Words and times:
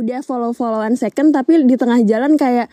udah 0.00 0.22
follow 0.22 0.54
followan 0.54 0.94
second 0.94 1.34
tapi 1.34 1.66
di 1.66 1.74
tengah 1.74 2.02
jalan 2.06 2.38
kayak 2.38 2.70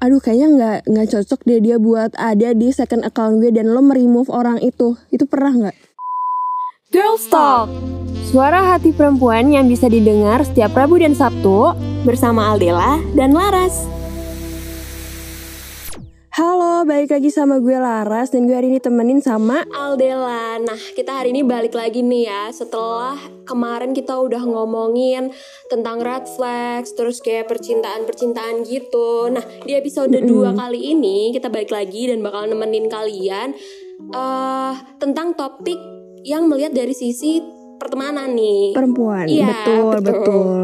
aduh 0.00 0.16
kayaknya 0.16 0.48
nggak 0.56 0.78
nggak 0.88 1.08
cocok 1.12 1.40
deh 1.44 1.60
dia 1.60 1.76
buat 1.76 2.16
ada 2.16 2.56
di 2.56 2.72
second 2.72 3.04
account 3.04 3.44
gue 3.44 3.52
dan 3.52 3.68
lo 3.68 3.84
meremove 3.84 4.32
orang 4.32 4.56
itu. 4.64 4.96
Itu 5.12 5.28
pernah 5.28 5.52
nggak? 5.52 5.76
Girls 6.90 7.28
Talk. 7.28 7.68
Suara 8.30 8.74
hati 8.74 8.94
perempuan 8.96 9.52
yang 9.52 9.66
bisa 9.68 9.90
didengar 9.90 10.46
setiap 10.46 10.70
Rabu 10.70 11.02
dan 11.02 11.18
Sabtu 11.18 11.74
Bersama 12.06 12.54
Aldela 12.54 13.02
dan 13.18 13.34
Laras 13.34 13.99
Halo, 16.30 16.86
balik 16.86 17.10
lagi 17.10 17.26
sama 17.34 17.58
gue 17.58 17.74
Laras 17.74 18.30
dan 18.30 18.46
gue 18.46 18.54
hari 18.54 18.70
ini 18.70 18.78
temenin 18.78 19.18
sama 19.18 19.66
Aldela 19.74 20.62
Nah 20.62 20.78
kita 20.94 21.18
hari 21.18 21.34
ini 21.34 21.42
balik 21.42 21.74
lagi 21.74 22.06
nih 22.06 22.30
ya 22.30 22.54
Setelah 22.54 23.18
kemarin 23.42 23.90
kita 23.90 24.14
udah 24.14 24.38
ngomongin 24.38 25.34
tentang 25.66 25.98
red 25.98 26.30
flags 26.38 26.94
Terus 26.94 27.18
kayak 27.18 27.50
percintaan-percintaan 27.50 28.62
gitu 28.62 29.26
Nah 29.34 29.42
di 29.66 29.74
episode 29.74 30.14
2 30.14 30.54
kali 30.54 30.94
ini 30.94 31.34
kita 31.34 31.50
balik 31.50 31.74
lagi 31.74 32.14
dan 32.14 32.22
bakal 32.22 32.46
nemenin 32.46 32.86
kalian 32.86 33.50
eh 34.14 34.74
Tentang 35.02 35.34
topik 35.34 35.78
yang 36.22 36.46
melihat 36.46 36.70
dari 36.70 36.94
sisi 36.94 37.42
pertemanan 37.80 38.36
nih 38.36 38.76
perempuan. 38.76 39.24
Iya, 39.24 39.46
betul, 39.48 39.94
betul. 40.04 40.04
betul. 40.04 40.60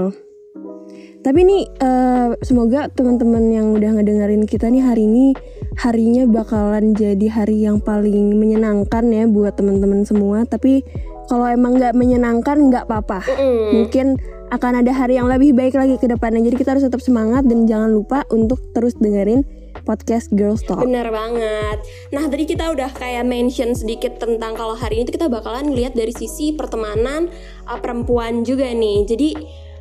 Tapi 1.24 1.40
nih 1.42 1.62
eh, 1.82 2.28
semoga 2.44 2.86
teman-teman 2.92 3.50
yang 3.50 3.74
udah 3.74 3.98
ngedengerin 3.98 4.46
kita 4.46 4.70
nih 4.70 4.84
hari 4.84 5.10
ini 5.10 5.34
harinya 5.76 6.24
bakalan 6.24 6.96
jadi 6.96 7.28
hari 7.28 7.68
yang 7.68 7.78
paling 7.80 8.36
menyenangkan 8.36 9.04
ya 9.12 9.28
buat 9.28 9.56
teman-teman 9.56 10.08
semua. 10.08 10.48
Tapi 10.48 10.80
kalau 11.28 11.46
emang 11.46 11.76
nggak 11.76 11.94
menyenangkan 11.94 12.56
nggak 12.72 12.84
apa-apa. 12.88 13.20
Mm. 13.36 13.68
Mungkin 13.82 14.06
akan 14.46 14.72
ada 14.82 14.92
hari 14.94 15.18
yang 15.18 15.26
lebih 15.26 15.52
baik 15.52 15.74
lagi 15.74 15.98
ke 15.98 16.06
depannya. 16.06 16.40
Jadi 16.46 16.56
kita 16.56 16.78
harus 16.78 16.86
tetap 16.86 17.02
semangat 17.02 17.44
dan 17.44 17.66
jangan 17.66 17.90
lupa 17.90 18.22
untuk 18.30 18.62
terus 18.72 18.94
dengerin 18.96 19.42
podcast 19.82 20.32
Girls 20.32 20.62
Talk. 20.64 20.86
Bener 20.86 21.10
banget. 21.10 21.78
Nah 22.14 22.24
tadi 22.30 22.48
kita 22.48 22.72
udah 22.72 22.90
kayak 22.94 23.26
mention 23.26 23.74
sedikit 23.76 24.16
tentang 24.16 24.56
kalau 24.56 24.78
hari 24.78 25.02
ini 25.02 25.10
tuh 25.10 25.14
kita 25.20 25.28
bakalan 25.28 25.74
lihat 25.74 25.92
dari 25.92 26.14
sisi 26.14 26.54
pertemanan 26.54 27.28
uh, 27.68 27.78
perempuan 27.82 28.46
juga 28.46 28.70
nih. 28.70 29.04
Jadi 29.04 29.28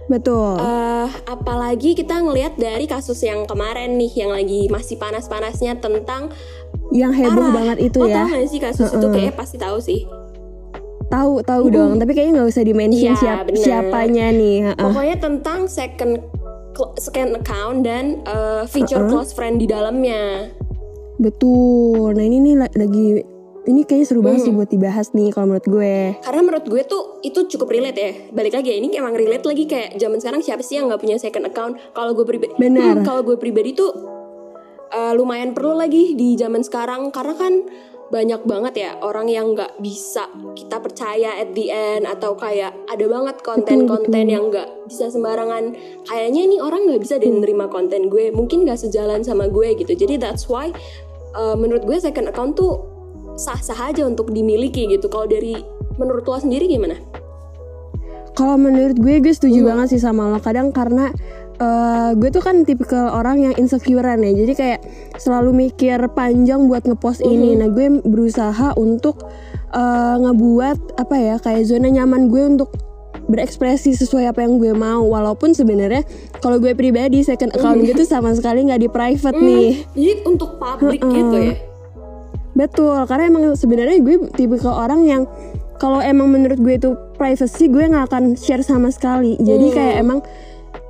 Betul. 0.05 0.57
eh 0.57 1.09
apalagi 1.25 1.93
kita 1.93 2.21
ngelihat 2.21 2.55
dari 2.55 2.85
kasus 2.85 3.17
yang 3.19 3.43
kemarin 3.43 3.97
nih 3.97 4.11
yang 4.15 4.29
lagi 4.29 4.69
masih 4.69 4.95
panas-panasnya 4.95 5.77
tentang 5.77 6.29
yang 6.93 7.09
heboh 7.09 7.41
arah. 7.41 7.53
banget 7.53 7.77
itu 7.89 7.97
Lo 7.97 8.05
ya. 8.05 8.21
tau 8.21 8.29
gak 8.29 8.45
sih 8.45 8.61
kasus 8.61 8.89
itu 8.89 9.05
kayaknya 9.09 9.33
pasti 9.33 9.57
tahu 9.57 9.77
sih. 9.79 10.05
Tahu 11.05 11.41
tahu 11.41 11.69
dong, 11.69 11.97
tapi 11.97 12.11
kayaknya 12.11 12.41
nggak 12.41 12.49
usah 12.49 12.63
di-mention 12.65 13.13
Iya, 13.13 13.13
siap, 13.15 13.39
bener. 13.45 13.61
siapanya 13.61 14.25
nih. 14.31 14.57
ha-ha. 14.65 14.83
Pokoknya 14.83 15.15
tentang 15.17 15.59
second 15.65 16.17
second 16.97 17.31
account 17.35 17.77
dan 17.81 18.25
uh, 18.25 18.65
feature 18.65 19.05
close 19.05 19.29
friend 19.29 19.57
di 19.57 19.65
dalamnya. 19.65 20.49
Betul. 21.15 22.11
Nah 22.11 22.21
ini 22.21 22.41
nih 22.41 22.55
la- 22.57 22.75
lagi 22.75 23.21
ini 23.65 23.81
kayaknya 23.83 24.07
seru 24.07 24.21
banget 24.21 24.49
sih 24.49 24.53
buat 24.53 24.69
dibahas 24.69 25.11
nih 25.11 25.33
kalau 25.33 25.53
menurut 25.53 25.67
gue. 25.67 25.95
Karena 26.21 26.41
menurut 26.41 26.65
gue 26.65 26.81
tuh 26.85 27.03
itu 27.25 27.39
cukup 27.57 27.67
relate 27.73 27.97
ya. 27.97 28.11
Balik 28.31 28.53
lagi 28.61 28.69
ya 28.73 28.75
ini 28.77 28.93
emang 28.93 29.17
relate 29.17 29.45
lagi 29.45 29.65
kayak 29.65 29.97
zaman 29.97 30.17
sekarang 30.21 30.41
siapa 30.45 30.61
sih 30.61 30.77
yang 30.77 30.87
nggak 30.87 31.01
punya 31.01 31.17
second 31.17 31.45
account? 31.49 31.73
Kalau 31.93 32.13
gue 32.13 32.25
pribadi, 32.25 32.53
Benar. 32.57 33.01
Hmm, 33.01 33.05
kalau 33.05 33.21
gue 33.25 33.37
pribadi 33.37 33.73
tuh 33.73 33.91
uh, 34.93 35.13
lumayan 35.17 35.51
perlu 35.51 35.75
lagi 35.75 36.13
di 36.13 36.37
zaman 36.37 36.61
sekarang 36.61 37.09
karena 37.09 37.35
kan 37.35 37.53
banyak 38.05 38.45
banget 38.45 38.73
ya 38.77 38.91
orang 39.01 39.25
yang 39.25 39.57
nggak 39.57 39.81
bisa 39.81 40.29
kita 40.53 40.77
percaya 40.77 41.41
at 41.41 41.57
the 41.57 41.73
end 41.73 42.05
atau 42.05 42.37
kayak 42.37 42.69
ada 42.85 43.05
banget 43.09 43.41
konten-konten 43.41 44.29
yang 44.29 44.53
nggak 44.53 44.69
bisa 44.85 45.09
sembarangan 45.09 45.73
kayaknya 46.05 46.41
ini 46.45 46.57
orang 46.61 46.85
nggak 46.85 47.01
bisa 47.01 47.17
deh 47.17 47.33
nerima 47.33 47.65
konten 47.65 48.05
gue 48.13 48.29
mungkin 48.29 48.61
nggak 48.61 48.77
sejalan 48.77 49.25
sama 49.25 49.49
gue 49.49 49.73
gitu 49.81 49.97
jadi 49.97 50.21
that's 50.21 50.45
why 50.45 50.69
uh, 51.33 51.57
menurut 51.57 51.81
gue 51.81 51.97
second 51.97 52.29
account 52.29 52.53
tuh 52.53 52.94
sah-sah 53.35 53.91
aja 53.91 54.07
untuk 54.07 54.31
dimiliki 54.31 54.87
gitu 54.87 55.11
kalau 55.11 55.27
dari 55.27 55.59
menurut 55.99 56.23
lo 56.27 56.39
sendiri 56.39 56.67
gimana? 56.67 56.95
Kalau 58.35 58.59
menurut 58.59 58.99
gue 58.99 59.23
gue 59.23 59.31
setuju 59.31 59.63
banget 59.63 59.95
sih 59.95 60.01
sama 60.03 60.27
lo. 60.27 60.43
Kadang 60.43 60.75
karena 60.75 61.07
eh, 61.55 62.11
gue 62.19 62.29
tuh 62.35 62.43
kan 62.43 62.67
tipikal 62.67 63.15
orang 63.15 63.47
yang 63.47 63.53
insecurean 63.55 64.19
ya. 64.19 64.31
Jadi 64.35 64.53
kayak 64.55 64.79
selalu 65.15 65.67
mikir 65.67 65.95
panjang 66.11 66.67
buat 66.67 66.83
ngepost 66.83 67.23
ini. 67.23 67.55
Nah 67.55 67.71
gue 67.71 68.03
berusaha 68.03 68.75
untuk 68.75 69.23
eh, 69.71 70.15
ngebuat 70.19 70.99
apa 70.99 71.15
ya 71.15 71.35
kayak 71.39 71.63
zona 71.63 71.87
nyaman 71.87 72.27
gue 72.27 72.43
untuk 72.43 72.75
berekspresi 73.25 73.97
sesuai 73.97 74.29
apa 74.29 74.45
yang 74.45 74.61
gue 74.61 74.69
mau 74.77 75.01
walaupun 75.01 75.57
sebenarnya 75.57 76.05
kalau 76.45 76.61
gue 76.61 76.77
pribadi 76.77 77.25
second 77.25 77.57
account 77.57 77.81
gue 77.81 77.97
tuh 77.97 78.05
sama 78.05 78.29
sekali 78.37 78.69
nggak 78.69 78.81
di 78.85 78.89
private 78.91 79.39
nih 79.41 79.81
Jadi 79.97 80.13
untuk 80.29 80.61
publik 80.61 81.01
gitu 81.01 81.37
ya? 81.41 81.74
Betul, 82.55 83.03
karena 83.05 83.27
emang 83.27 83.43
sebenarnya 83.53 83.99
gue 83.99 84.31
tipikal 84.31 84.73
orang 84.87 85.03
yang 85.03 85.27
kalau 85.75 85.99
emang 85.99 86.31
menurut 86.31 86.55
gue 86.55 86.79
itu 86.79 86.95
privacy 87.19 87.67
gue 87.67 87.83
nggak 87.91 88.07
akan 88.07 88.23
share 88.39 88.63
sama 88.63 88.87
sekali. 88.95 89.35
Jadi 89.43 89.75
kayak 89.75 89.95
emang 89.99 90.23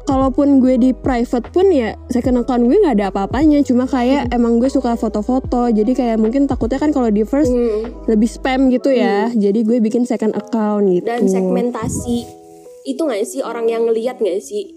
kalaupun 0.06 0.62
gue 0.62 0.78
di 0.78 0.94
private 0.94 1.50
pun 1.50 1.74
ya 1.74 1.98
second 2.14 2.46
account 2.46 2.70
gue 2.70 2.78
nggak 2.78 3.02
ada 3.02 3.10
apa-apanya. 3.10 3.66
Cuma 3.66 3.90
kayak 3.90 4.30
emang 4.30 4.62
gue 4.62 4.70
suka 4.70 4.94
foto-foto. 4.94 5.74
Jadi 5.74 5.98
kayak 5.98 6.22
mungkin 6.22 6.46
takutnya 6.46 6.78
kan 6.78 6.94
kalau 6.94 7.10
di 7.10 7.26
first 7.26 7.50
lebih 8.06 8.30
spam 8.30 8.70
gitu 8.70 8.94
ya. 8.94 9.34
Jadi 9.34 9.66
gue 9.66 9.82
bikin 9.82 10.06
second 10.06 10.38
account 10.38 10.86
gitu. 10.94 11.10
Dan 11.10 11.26
segmentasi 11.26 12.46
itu 12.86 13.02
nggak 13.02 13.26
sih 13.26 13.42
orang 13.42 13.66
yang 13.66 13.90
ngelihat 13.90 14.22
nggak 14.22 14.38
sih? 14.38 14.75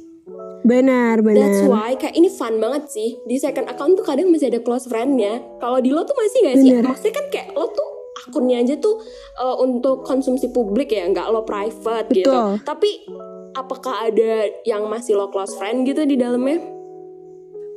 Benar, 0.65 1.23
That's 1.23 1.63
benar. 1.65 1.71
why 1.71 1.91
kayak 1.95 2.15
ini 2.19 2.29
fun 2.33 2.59
banget 2.59 2.91
sih 2.91 3.19
di 3.27 3.37
second 3.39 3.71
account 3.71 3.99
tuh 3.99 4.07
kadang 4.07 4.31
masih 4.31 4.51
ada 4.51 4.61
close 4.63 4.87
friendnya. 4.87 5.43
Kalau 5.63 5.79
di 5.79 5.91
lo 5.91 6.03
tuh 6.03 6.17
masih 6.19 6.39
nggak 6.45 6.57
sih? 6.59 6.71
Bener. 6.75 6.85
Maksudnya 6.87 7.15
kan 7.15 7.27
kayak 7.31 7.49
lo 7.55 7.67
tuh 7.71 7.89
akunnya 8.29 8.57
aja 8.61 8.75
tuh 8.77 8.99
uh, 9.39 9.57
untuk 9.63 10.03
konsumsi 10.03 10.51
publik 10.51 10.91
ya, 10.91 11.07
nggak 11.09 11.27
lo 11.31 11.47
private 11.47 12.09
gitu. 12.11 12.29
Betul. 12.29 12.51
Tapi 12.67 12.91
apakah 13.59 14.11
ada 14.11 14.47
yang 14.63 14.87
masih 14.87 15.19
lo 15.19 15.31
close 15.35 15.55
friend 15.59 15.87
gitu 15.87 16.07
di 16.07 16.15
dalamnya? 16.15 16.63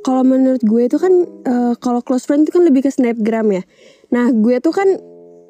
Kalau 0.02 0.26
menurut 0.26 0.62
gue 0.66 0.82
itu 0.90 0.98
kan 0.98 1.14
eh, 1.46 1.74
kalau 1.78 2.02
close 2.02 2.26
friend 2.26 2.42
itu 2.42 2.58
kan 2.58 2.66
lebih 2.66 2.82
ke 2.82 2.90
snapgram 2.90 3.46
ya. 3.54 3.62
Nah 4.10 4.34
gue 4.34 4.58
tuh 4.58 4.74
kan 4.74 4.98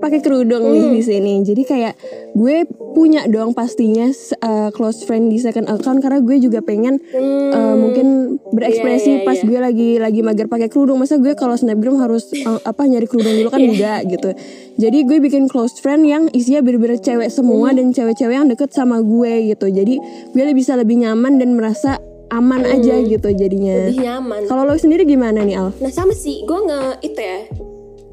pakai 0.03 0.19
kerudung 0.19 0.67
nih 0.67 0.83
Hmm. 0.83 0.93
di 0.93 1.01
sini. 1.01 1.35
Jadi 1.41 1.63
kayak 1.63 1.95
gue 2.33 2.67
punya 2.93 3.25
dong 3.25 3.55
pastinya 3.55 4.11
eh, 4.11 4.69
close 4.71 5.03
friend 5.03 5.31
di 5.31 5.39
second 5.39 5.71
account 5.71 6.03
karena 6.03 6.19
gue 6.19 6.37
juga 6.39 6.59
pengen 6.59 6.99
eh, 7.15 7.75
mungkin 7.75 8.07
berekspresi 8.49 8.83
Hmm. 9.05 9.13
Iya, 9.13 9.21
iya, 9.23 9.25
pas 9.25 9.39
iya. 9.39 9.47
gue 9.47 9.59
lagi 9.61 9.89
lagi 9.97 10.21
mager 10.21 10.47
pakai 10.47 10.67
kerudung. 10.67 10.99
Masa 10.99 11.17
gue 11.17 11.33
kalau 11.33 11.55
snapgram 11.55 11.97
harus 11.97 12.27
eh, 12.33 12.43
apa 12.61 12.83
nyari 12.83 13.07
kerudung 13.07 13.39
dulu 13.39 13.49
kan 13.49 13.61
Iya. 13.61 13.71
enggak 13.71 14.01
gitu. 14.11 14.31
Jadi 14.75 14.99
gue 15.05 15.19
bikin 15.21 15.47
close 15.47 15.79
friend 15.79 16.03
yang 16.03 16.27
isinya 16.31 16.59
bener-bener 16.61 16.99
cewek 16.99 17.29
semua 17.29 17.71
Hmm. 17.71 17.79
dan 17.79 17.87
cewek-cewek 17.91 18.35
yang 18.35 18.49
deket 18.49 18.73
sama 18.73 18.99
gue 18.99 19.49
gitu. 19.49 19.69
Jadi 19.69 20.03
gue 20.29 20.43
bisa 20.53 20.75
lebih 20.75 20.99
nyaman 20.99 21.37
dan 21.37 21.55
merasa 21.55 22.03
aman 22.29 22.65
aja 22.65 22.97
gitu 22.99 23.29
jadinya. 23.31 23.77
Hmm. 23.77 23.87
Lebih 23.87 24.01
nyaman. 24.03 24.41
Kalau 24.47 24.63
lo 24.65 24.75
sendiri 24.75 25.05
gimana 25.05 25.41
nih 25.41 25.55
Al? 25.55 25.69
Nah 25.77 25.89
sama 25.89 26.13
sih, 26.13 26.41
gue 26.43 26.59
nge 26.59 26.81
itu 27.03 27.21
ya 27.21 27.39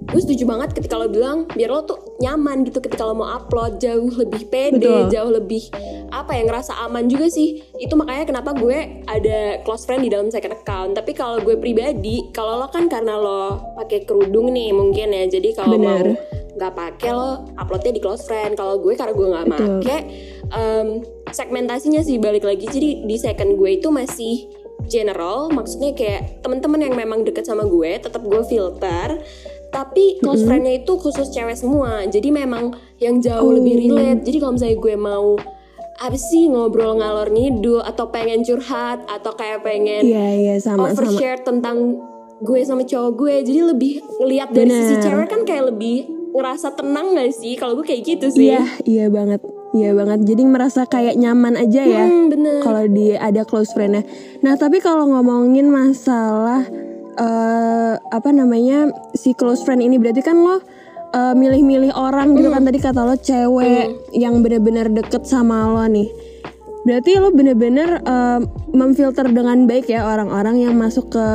Gue 0.10 0.22
setuju 0.26 0.44
banget 0.50 0.74
ketika 0.74 0.98
lo 0.98 1.06
bilang 1.06 1.46
biar 1.54 1.70
lo 1.70 1.86
tuh 1.86 2.18
nyaman 2.18 2.66
gitu 2.66 2.82
ketika 2.82 3.06
lo 3.06 3.14
mau 3.14 3.30
upload 3.30 3.78
jauh 3.78 4.10
lebih 4.10 4.50
pede, 4.50 4.82
Betul. 4.82 5.14
jauh 5.14 5.32
lebih 5.32 5.64
apa 6.10 6.34
ya 6.34 6.42
ngerasa 6.50 6.74
aman 6.90 7.06
juga 7.06 7.30
sih. 7.30 7.62
Itu 7.78 7.94
makanya 7.94 8.26
kenapa 8.34 8.58
gue 8.58 9.06
ada 9.06 9.62
close 9.62 9.86
friend 9.86 10.02
di 10.02 10.10
dalam 10.10 10.34
second 10.34 10.58
account. 10.58 10.98
Tapi 10.98 11.14
kalau 11.14 11.38
gue 11.46 11.56
pribadi, 11.62 12.34
kalau 12.34 12.58
lo 12.58 12.68
kan 12.74 12.90
karena 12.90 13.22
lo 13.22 13.62
pakai 13.78 14.10
kerudung 14.10 14.50
nih 14.50 14.74
mungkin 14.74 15.14
ya. 15.14 15.30
Jadi 15.30 15.54
kalau 15.54 15.78
mau 15.78 16.02
nggak 16.60 16.74
pakai 16.76 17.10
lo 17.14 17.46
uploadnya 17.56 17.94
di 17.94 18.02
close 18.02 18.26
friend. 18.26 18.58
Kalau 18.58 18.82
gue 18.82 18.98
karena 18.98 19.14
gue 19.14 19.28
nggak 19.30 19.48
pakai 19.48 20.00
em, 20.50 20.88
segmentasinya 21.30 22.02
sih 22.02 22.18
balik 22.18 22.50
lagi. 22.50 22.66
Jadi 22.66 23.06
di 23.06 23.16
second 23.22 23.54
gue 23.56 23.78
itu 23.78 23.94
masih 23.94 24.50
general, 24.90 25.54
maksudnya 25.54 25.94
kayak 25.94 26.42
teman-teman 26.42 26.82
yang 26.82 26.96
memang 26.98 27.22
deket 27.22 27.46
sama 27.46 27.68
gue 27.70 28.02
tetap 28.02 28.26
gue 28.26 28.42
filter. 28.50 29.22
Tapi 29.70 30.18
close 30.20 30.42
friend-nya 30.42 30.82
itu 30.82 30.98
khusus 30.98 31.30
cewek 31.30 31.54
semua. 31.54 32.02
Jadi 32.04 32.30
memang 32.30 32.74
yang 32.98 33.22
jauh 33.22 33.54
lebih 33.54 33.78
relate. 33.80 34.26
Jadi 34.26 34.38
kalau 34.38 34.54
misalnya 34.54 34.78
gue 34.78 34.96
mau 34.96 35.28
apa 36.00 36.16
sih 36.16 36.48
ngobrol 36.48 36.96
ngalor 36.96 37.28
ngidul 37.28 37.84
atau 37.84 38.08
pengen 38.08 38.40
curhat 38.40 39.04
atau 39.06 39.36
kayak 39.36 39.62
pengen 39.62 40.00
Iya 40.02 40.28
iya 40.34 40.56
sama 40.56 40.88
sama. 40.88 40.96
overshare 40.96 41.44
tentang 41.44 42.00
gue 42.40 42.60
sama 42.64 42.88
cowok 42.88 43.12
gue 43.14 43.34
jadi 43.44 43.62
lebih 43.68 44.00
ngelihat 44.16 44.48
dari 44.48 44.72
sisi 44.72 44.96
Bener. 44.96 45.04
cewek 45.04 45.28
kan 45.28 45.42
kayak 45.44 45.76
lebih 45.76 46.08
ngerasa 46.32 46.72
tenang 46.72 47.20
gak 47.20 47.36
sih 47.36 47.60
kalau 47.60 47.76
gue 47.76 47.84
kayak 47.84 48.02
gitu 48.08 48.32
sih 48.32 48.48
Iya 48.48 48.64
iya 48.88 49.06
banget. 49.12 49.44
Iya 49.70 49.94
banget. 49.94 50.26
Jadi 50.26 50.44
merasa 50.48 50.82
kayak 50.84 51.14
nyaman 51.14 51.54
aja 51.54 51.86
ya. 51.86 52.02
Hmm, 52.02 52.34
Kalau 52.64 52.90
dia 52.90 53.22
ada 53.22 53.46
close 53.46 53.70
friend-nya. 53.70 54.02
Nah, 54.42 54.58
tapi 54.58 54.82
kalau 54.82 55.06
ngomongin 55.06 55.70
masalah 55.70 56.66
eh 57.20 57.94
apa 58.00 58.30
namanya 58.32 58.88
si 59.12 59.36
close 59.36 59.62
friend 59.68 59.84
ini 59.84 60.00
berarti 60.00 60.24
kan 60.24 60.40
lo 60.40 60.64
eh, 61.12 61.36
milih-milih 61.36 61.92
orang 61.92 62.34
gitu 62.40 62.48
kan 62.48 62.64
tadi 62.64 62.80
kata 62.80 63.02
lo 63.04 63.16
cewek 63.20 64.16
yang 64.16 64.40
bener-bener 64.40 64.88
deket 64.88 65.28
sama 65.28 65.68
lo 65.68 65.84
nih. 65.86 66.08
Berarti 66.88 67.20
lo 67.20 67.30
bener-bener 67.36 68.00
uh, 68.08 68.40
memfilter 68.72 69.28
dengan 69.28 69.68
baik 69.68 69.92
ya 69.92 70.08
orang-orang 70.08 70.64
yang 70.64 70.80
masuk 70.80 71.12
ke 71.12 71.28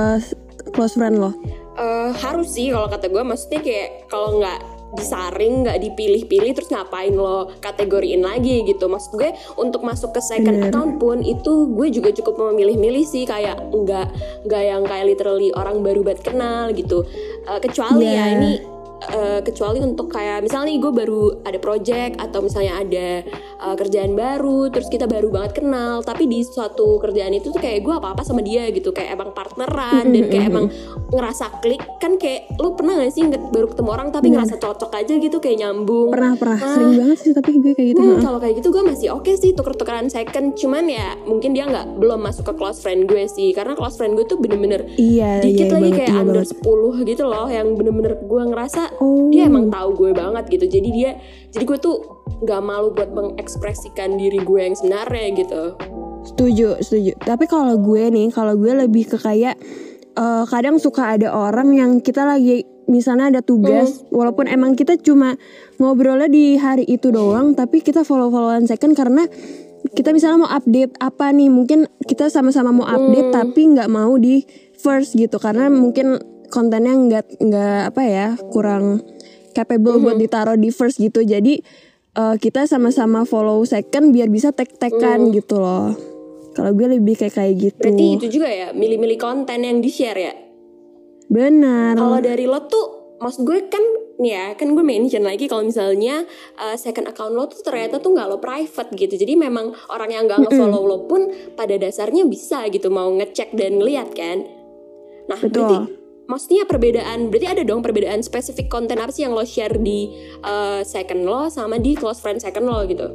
close 0.73 0.97
friend 0.97 1.21
lo? 1.21 1.37
Uh, 1.77 2.17
harus 2.17 2.57
sih 2.57 2.73
kalau 2.73 2.89
kata 2.89 3.13
gue 3.13 3.23
maksudnya 3.23 3.61
kayak 3.61 4.09
kalau 4.09 4.41
nggak 4.41 4.74
disaring 4.97 5.67
nggak 5.67 5.79
dipilih-pilih 5.83 6.51
terus 6.55 6.71
ngapain 6.71 7.15
lo 7.15 7.51
kategoriin 7.61 8.23
lagi 8.23 8.63
gitu 8.67 8.87
maksud 8.91 9.19
gue 9.19 9.31
untuk 9.59 9.83
masuk 9.83 10.15
ke 10.15 10.21
second 10.23 10.59
Bener. 10.59 10.71
account 10.71 10.93
pun 10.99 11.19
itu 11.23 11.71
gue 11.71 11.89
juga 11.91 12.11
cukup 12.15 12.51
memilih-milih 12.51 13.05
sih 13.07 13.27
kayak 13.27 13.59
nggak 13.71 14.07
nggak 14.47 14.63
yang 14.63 14.83
kayak 14.87 15.07
literally 15.11 15.51
orang 15.55 15.83
baru 15.83 16.03
banget 16.03 16.23
kenal 16.33 16.71
gitu 16.73 17.07
uh, 17.47 17.61
kecuali 17.61 18.09
yeah. 18.09 18.15
ya 18.15 18.25
iya. 18.25 18.35
ini 18.39 18.74
uh, 19.13 19.41
kecuali 19.45 19.79
untuk 19.85 20.09
kayak 20.09 20.45
misalnya 20.45 20.73
nih 20.75 20.79
gue 20.81 20.93
baru 20.93 21.23
ada 21.45 21.59
project 21.61 22.17
atau 22.17 22.41
misalnya 22.41 22.81
ada 22.81 23.09
uh, 23.61 23.77
kerjaan 23.77 24.17
baru 24.17 24.73
terus 24.73 24.89
kita 24.89 25.05
baru 25.05 25.29
banget 25.29 25.61
kenal 25.61 26.01
tapi 26.01 26.25
di 26.25 26.41
suatu 26.45 26.97
kerjaan 27.01 27.37
itu 27.37 27.53
tuh 27.53 27.61
kayak 27.61 27.85
gue 27.85 27.95
apa 27.95 28.17
apa 28.17 28.23
sama 28.25 28.41
dia 28.41 28.69
gitu. 28.73 28.91
Kayak 28.95 29.21
emang 29.21 29.31
partneran 29.37 30.05
dan 30.11 30.25
kayak 30.31 30.47
emang 30.49 30.67
ngerasa 31.13 31.61
klik. 31.61 31.83
Kan 32.01 32.17
kayak 32.17 32.57
lu 32.57 32.73
pernah 32.79 33.01
gak 33.01 33.13
sih 33.13 33.25
baru 33.29 33.67
ketemu 33.71 33.91
orang 33.91 34.09
tapi 34.15 34.29
Bener. 34.31 34.45
ngerasa 34.45 34.57
cocok 34.61 34.91
aja 34.95 35.15
gitu 35.19 35.37
kayak 35.43 35.57
nyambung? 35.61 36.09
Pernah 36.13 36.33
pernah. 36.39 36.59
Nah, 36.59 36.75
sering 36.75 36.95
banget 36.97 37.19
sih 37.21 37.33
tapi 37.35 37.51
gue 37.61 37.73
kayak 37.77 37.89
gitu 37.95 38.03
hmm, 38.03 38.23
kalau 38.23 38.39
kayak 38.41 38.55
gitu 38.63 38.69
gue 38.73 38.83
masih 38.85 39.09
oke 39.13 39.27
okay 39.27 39.35
sih 39.37 39.51
tuker-tukeran 39.53 40.09
second. 40.09 40.55
Cuman 40.57 40.85
ya 40.89 41.19
mungkin 41.27 41.53
dia 41.53 41.69
nggak 41.69 41.99
belum 41.99 42.21
masuk 42.23 42.51
ke 42.51 42.55
close 42.57 42.81
friend 42.81 43.07
gue 43.11 43.25
sih. 43.29 43.51
Karena 43.53 43.75
close 43.75 43.97
friend 43.99 44.17
gue 44.17 44.27
tuh 44.27 44.39
bener-bener 44.41 44.87
iya, 44.97 45.43
dikit 45.43 45.69
iya, 45.69 45.75
lagi 45.75 45.91
banget, 45.91 45.99
kayak 45.99 46.11
iya 46.11 46.21
under 46.23 46.45
banget. 46.45 47.05
10 47.05 47.11
gitu 47.11 47.25
loh 47.27 47.47
yang 47.51 47.67
bener-bener 47.75 48.13
gue 48.21 48.43
ngerasa 48.51 48.83
oh. 49.01 49.31
dia 49.31 49.47
emang 49.49 49.71
tahu 49.71 49.95
gue 49.97 50.11
banget 50.15 50.45
gitu 50.51 50.67
jadi 50.69 50.89
dia 50.91 51.11
jadi 51.51 51.65
gue 51.65 51.79
tuh 51.79 51.97
nggak 52.45 52.61
malu 52.61 52.93
buat 52.93 53.11
mengekspresikan 53.15 54.19
diri 54.19 54.43
gue 54.43 54.61
yang 54.61 54.77
sebenarnya 54.77 55.27
gitu 55.39 55.63
setuju 56.25 56.69
setuju 56.81 57.13
tapi 57.23 57.45
kalau 57.47 57.77
gue 57.79 58.11
nih 58.11 58.29
kalau 58.33 58.57
gue 58.57 58.73
lebih 58.73 59.09
ke 59.11 59.19
kayak 59.21 59.61
uh, 60.19 60.45
kadang 60.49 60.81
suka 60.81 61.15
ada 61.15 61.31
orang 61.31 61.75
yang 61.77 61.91
kita 62.01 62.25
lagi 62.25 62.65
misalnya 62.89 63.33
ada 63.33 63.41
tugas 63.41 64.05
hmm. 64.05 64.13
walaupun 64.13 64.45
emang 64.49 64.77
kita 64.77 65.01
cuma 65.01 65.37
ngobrolnya 65.81 66.29
di 66.29 66.57
hari 66.61 66.85
itu 66.85 67.09
doang 67.09 67.57
tapi 67.57 67.81
kita 67.81 68.05
follow 68.05 68.29
followan 68.29 68.69
second 68.69 68.93
karena 68.93 69.25
kita 69.93 70.17
misalnya 70.17 70.49
mau 70.49 70.53
update 70.53 70.97
apa 70.97 71.29
nih 71.33 71.53
mungkin 71.53 71.85
kita 72.09 72.33
sama-sama 72.33 72.73
mau 72.73 72.89
update 72.89 73.29
hmm. 73.29 73.37
tapi 73.37 73.61
nggak 73.77 73.89
mau 73.93 74.17
di 74.17 74.45
first 74.81 75.17
gitu 75.17 75.37
karena 75.37 75.69
mungkin 75.69 76.21
kontennya 76.55 76.95
nggak 76.95 77.27
nggak 77.43 77.81
apa 77.91 78.03
ya 78.07 78.29
kurang 78.55 79.03
capable 79.51 79.99
mm-hmm. 79.99 80.05
buat 80.07 80.17
ditaruh 80.23 80.59
di 80.59 80.71
first 80.71 81.03
gitu 81.03 81.27
jadi 81.27 81.59
uh, 82.15 82.39
kita 82.39 82.71
sama-sama 82.71 83.27
follow 83.27 83.67
second 83.67 84.15
biar 84.15 84.31
bisa 84.31 84.55
tag-tagan 84.55 85.31
mm. 85.31 85.33
gitu 85.43 85.59
loh 85.59 85.99
kalau 86.55 86.71
gue 86.71 86.87
lebih 86.99 87.19
kayak 87.19 87.35
kayak 87.35 87.55
gitu 87.59 87.83
berarti 87.83 88.07
itu 88.15 88.27
juga 88.39 88.49
ya 88.49 88.69
milih-milih 88.71 89.19
konten 89.19 89.67
yang 89.67 89.83
di 89.83 89.91
share 89.91 90.21
ya 90.23 90.35
benar 91.27 91.99
kalau 91.99 92.23
dari 92.23 92.47
lo 92.47 92.63
tuh 92.71 93.19
maksud 93.19 93.43
gue 93.43 93.59
kan 93.67 93.83
nih 94.15 94.31
ya 94.31 94.47
kan 94.55 94.71
gue 94.79 94.85
mention 94.87 95.27
lagi 95.27 95.51
kalau 95.51 95.67
misalnya 95.67 96.23
uh, 96.63 96.79
second 96.79 97.11
account 97.11 97.35
lo 97.35 97.51
tuh 97.51 97.67
ternyata 97.67 97.99
tuh 97.99 98.15
nggak 98.15 98.31
lo 98.31 98.39
private 98.39 98.95
gitu 98.95 99.19
jadi 99.19 99.35
memang 99.35 99.75
orang 99.91 100.11
yang 100.15 100.31
nggak 100.31 100.47
ngefollow 100.47 100.87
mm 100.87 100.87
-hmm. 100.87 101.03
lo 101.03 101.11
pun 101.11 101.23
pada 101.59 101.75
dasarnya 101.75 102.23
bisa 102.31 102.63
gitu 102.71 102.95
mau 102.95 103.11
ngecek 103.11 103.59
dan 103.59 103.83
ngeliat 103.83 104.15
kan 104.15 104.47
nah 105.27 105.41
Betul. 105.41 105.51
berarti 105.51 106.04
maksudnya 106.25 106.65
perbedaan 106.65 107.29
berarti 107.29 107.47
ada 107.49 107.63
dong 107.63 107.85
perbedaan 107.85 108.25
spesifik 108.25 108.73
konten 108.73 108.97
apa 108.97 109.13
sih 109.13 109.29
yang 109.29 109.37
lo 109.37 109.45
share 109.45 109.77
di 109.77 110.09
uh, 110.45 110.81
second 110.85 111.25
lo 111.25 111.49
sama 111.53 111.77
di 111.77 111.93
close 111.97 112.21
friend 112.21 112.41
second 112.41 112.65
lo 112.65 112.85
gitu? 112.89 113.09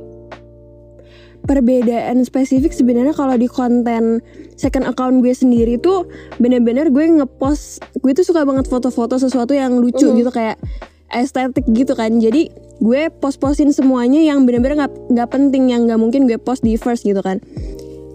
Perbedaan 1.49 2.21
spesifik 2.21 2.69
sebenarnya 2.75 3.15
kalau 3.15 3.33
di 3.33 3.49
konten 3.49 4.21
second 4.53 4.85
account 4.85 5.25
gue 5.25 5.33
sendiri 5.33 5.81
tuh 5.81 6.05
bener-bener 6.37 6.93
gue 6.93 7.05
ngepost 7.09 7.81
gue 8.05 8.11
tuh 8.13 8.25
suka 8.27 8.45
banget 8.45 8.69
foto-foto 8.69 9.17
sesuatu 9.17 9.57
yang 9.57 9.81
lucu 9.81 10.05
uh. 10.05 10.13
gitu 10.13 10.29
kayak 10.29 10.61
estetik 11.09 11.65
gitu 11.73 11.97
kan. 11.97 12.21
Jadi 12.21 12.53
gue 12.79 13.09
post-postin 13.17 13.73
semuanya 13.73 14.21
yang 14.21 14.45
bener-bener 14.45 14.85
nggak 14.85 14.93
-bener 14.93 15.11
nggak 15.17 15.29
penting 15.33 15.63
yang 15.73 15.89
nggak 15.89 15.99
mungkin 15.99 16.29
gue 16.29 16.37
post 16.37 16.61
di 16.61 16.79
first 16.79 17.03
gitu 17.03 17.19
kan 17.19 17.43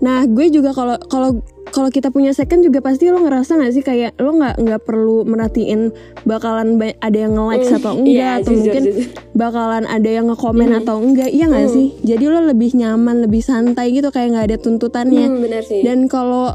nah 0.05 0.29
gue 0.29 0.53
juga 0.53 0.77
kalau 0.77 1.01
kalau 1.09 1.41
kalau 1.73 1.89
kita 1.89 2.13
punya 2.13 2.37
second 2.37 2.61
juga 2.61 2.85
pasti 2.85 3.09
lo 3.09 3.25
ngerasa 3.25 3.57
gak 3.57 3.73
sih 3.73 3.83
kayak 3.83 4.21
lo 4.21 4.37
nggak 4.37 4.61
nggak 4.61 4.81
perlu 4.85 5.25
merhatiin 5.25 5.91
bakalan 6.29 6.77
ada 7.01 7.19
yang 7.19 7.35
nge-like 7.35 7.67
mm, 7.67 7.79
atau 7.81 7.93
enggak 7.97 8.13
iya, 8.15 8.31
atau 8.39 8.53
jujur, 8.53 8.61
mungkin 8.61 8.83
jujur. 8.85 9.07
bakalan 9.33 9.85
ada 9.89 10.11
yang 10.13 10.27
nge-komen 10.29 10.71
mm. 10.71 10.81
atau 10.85 10.97
enggak 11.01 11.31
iya 11.33 11.45
nggak 11.49 11.67
mm. 11.67 11.75
sih 11.75 11.87
jadi 12.05 12.25
lo 12.29 12.41
lebih 12.45 12.71
nyaman 12.77 13.17
lebih 13.25 13.43
santai 13.43 13.97
gitu 13.97 14.13
kayak 14.13 14.37
nggak 14.37 14.47
ada 14.53 14.57
tuntutannya 14.61 15.27
mm, 15.27 15.41
bener 15.41 15.63
sih. 15.65 15.81
dan 15.81 16.07
kalau 16.07 16.53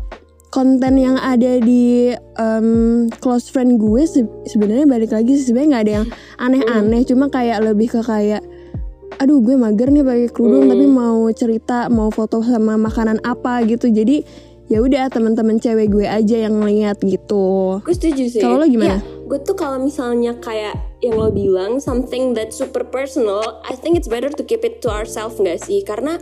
konten 0.49 0.97
yang 0.97 1.17
ada 1.17 1.61
di 1.61 2.13
um, 2.37 3.05
close 3.21 3.49
friend 3.49 3.77
gue 3.77 4.01
se 4.05 4.25
sebenarnya 4.49 4.85
balik 4.89 5.13
lagi 5.13 5.37
sebenarnya 5.37 5.69
nggak 5.69 5.83
ada 5.85 5.93
yang 6.01 6.07
aneh-aneh 6.37 7.01
mm. 7.01 7.07
cuma 7.09 7.25
kayak 7.33 7.59
lebih 7.65 7.97
ke 7.97 8.01
kayak 8.05 8.45
aduh 9.19 9.43
gue 9.43 9.59
mager 9.59 9.91
nih 9.91 10.01
pakai 10.01 10.27
kerudung 10.31 10.65
mm. 10.65 10.71
tapi 10.71 10.85
mau 10.87 11.27
cerita 11.35 11.91
mau 11.91 12.07
foto 12.07 12.39
sama 12.39 12.79
makanan 12.79 13.19
apa 13.27 13.61
gitu. 13.67 13.91
Jadi 13.91 14.23
ya 14.71 14.79
udah 14.79 15.11
teman-teman 15.11 15.59
cewek 15.59 15.91
gue 15.91 16.07
aja 16.07 16.47
yang 16.47 16.63
ngeliat 16.63 16.95
gitu. 17.03 17.79
Gue 17.83 17.95
setuju 17.95 18.23
sih. 18.31 18.39
Kalau 18.39 18.63
lo 18.63 18.65
gimana? 18.69 18.97
ya, 18.97 18.97
gue 19.03 19.39
tuh 19.43 19.59
kalau 19.59 19.83
misalnya 19.83 20.39
kayak 20.39 20.79
yang 21.03 21.19
lo 21.19 21.27
bilang 21.35 21.83
something 21.83 22.31
that 22.31 22.55
super 22.55 22.87
personal 22.87 23.59
I 23.67 23.75
think 23.75 23.99
it's 23.99 24.07
better 24.07 24.31
to 24.31 24.43
keep 24.47 24.63
it 24.63 24.79
to 24.85 24.87
ourselves 24.87 25.35
nggak 25.35 25.59
sih? 25.59 25.83
Karena 25.83 26.15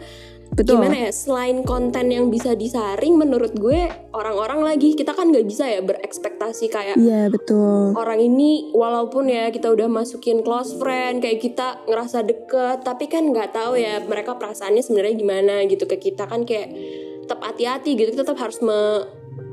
Betul. 0.58 0.82
Gimana 0.82 1.06
ya 1.06 1.12
selain 1.14 1.62
konten 1.62 2.10
yang 2.10 2.34
bisa 2.34 2.58
disaring 2.58 3.14
menurut 3.14 3.54
gue 3.54 3.94
orang-orang 4.10 4.66
lagi 4.66 4.98
kita 4.98 5.14
kan 5.14 5.30
nggak 5.30 5.46
bisa 5.46 5.70
ya 5.70 5.86
berekspektasi 5.86 6.66
kayak 6.74 6.98
Iya 6.98 7.30
betul 7.30 7.94
Orang 7.94 8.18
ini 8.18 8.74
walaupun 8.74 9.30
ya 9.30 9.54
kita 9.54 9.70
udah 9.70 9.86
masukin 9.86 10.42
close 10.42 10.74
friend 10.82 11.22
Kayak 11.22 11.46
kita 11.46 11.68
ngerasa 11.86 12.26
deket 12.26 12.82
Tapi 12.82 13.06
kan 13.06 13.30
nggak 13.30 13.54
tahu 13.54 13.78
ya 13.78 14.02
mereka 14.02 14.34
perasaannya 14.34 14.82
sebenarnya 14.82 15.14
gimana 15.14 15.56
gitu 15.70 15.86
ke 15.86 16.02
kita 16.02 16.26
kan 16.26 16.42
kayak 16.42 16.74
tetap 17.28 17.44
hati-hati 17.44 18.00
gitu 18.00 18.16
kita 18.16 18.24
tetap 18.24 18.40
harus 18.40 18.58
me 18.64 19.04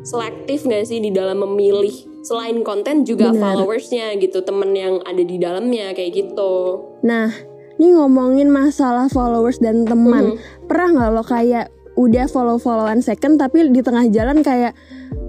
selektif 0.04 0.62
gak 0.68 0.86
sih 0.86 1.00
di 1.02 1.10
dalam 1.10 1.42
memilih 1.42 1.90
selain 2.22 2.60
konten 2.62 3.02
juga 3.02 3.32
Bener. 3.32 3.40
followersnya 3.40 4.14
gitu 4.20 4.44
temen 4.46 4.70
yang 4.76 5.02
ada 5.02 5.20
di 5.20 5.36
dalamnya 5.40 5.90
kayak 5.90 6.12
gitu 6.12 6.54
nah 7.02 7.32
ini 7.78 7.94
ngomongin 7.94 8.48
masalah 8.50 9.10
followers 9.10 9.58
dan 9.58 9.86
teman. 9.86 10.34
Hmm. 10.34 10.68
pernah 10.70 10.88
nggak 10.94 11.10
lo 11.10 11.22
kayak 11.26 11.66
udah 11.94 12.26
follow 12.26 12.58
followan 12.58 12.98
second 12.98 13.38
tapi 13.38 13.70
di 13.70 13.78
tengah 13.78 14.10
jalan 14.10 14.42
kayak 14.42 14.74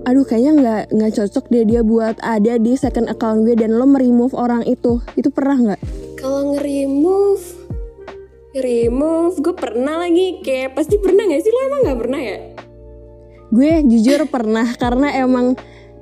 aduh 0.06 0.25
kayaknya 0.25 0.51
nggak 0.57 0.84
nggak 0.98 1.12
cocok 1.13 1.46
deh 1.53 1.65
dia 1.65 1.81
buat 1.86 2.17
ada 2.22 2.58
di 2.58 2.74
second 2.77 3.10
account 3.10 3.46
gue 3.46 3.58
dan 3.58 3.77
lo 3.77 3.86
meremove 3.89 4.34
orang 4.38 4.65
itu. 4.65 5.01
Itu 5.17 5.29
pernah 5.34 5.58
nggak? 5.58 5.81
Kalau 6.22 6.53
nge-remove 6.53 7.65
remove 8.55 9.36
gue 9.43 9.55
pernah 9.55 10.00
lagi. 10.00 10.39
Kayak 10.41 10.79
pasti 10.79 10.96
pernah 11.01 11.27
gak 11.27 11.41
sih? 11.43 11.51
Lo 11.51 11.62
emang 11.67 11.81
nggak 11.89 12.00
pernah 12.00 12.22
ya? 12.22 12.38
Gue 13.51 13.72
jujur 13.88 14.20
pernah 14.27 14.67
karena 14.75 15.08
emang 15.15 15.55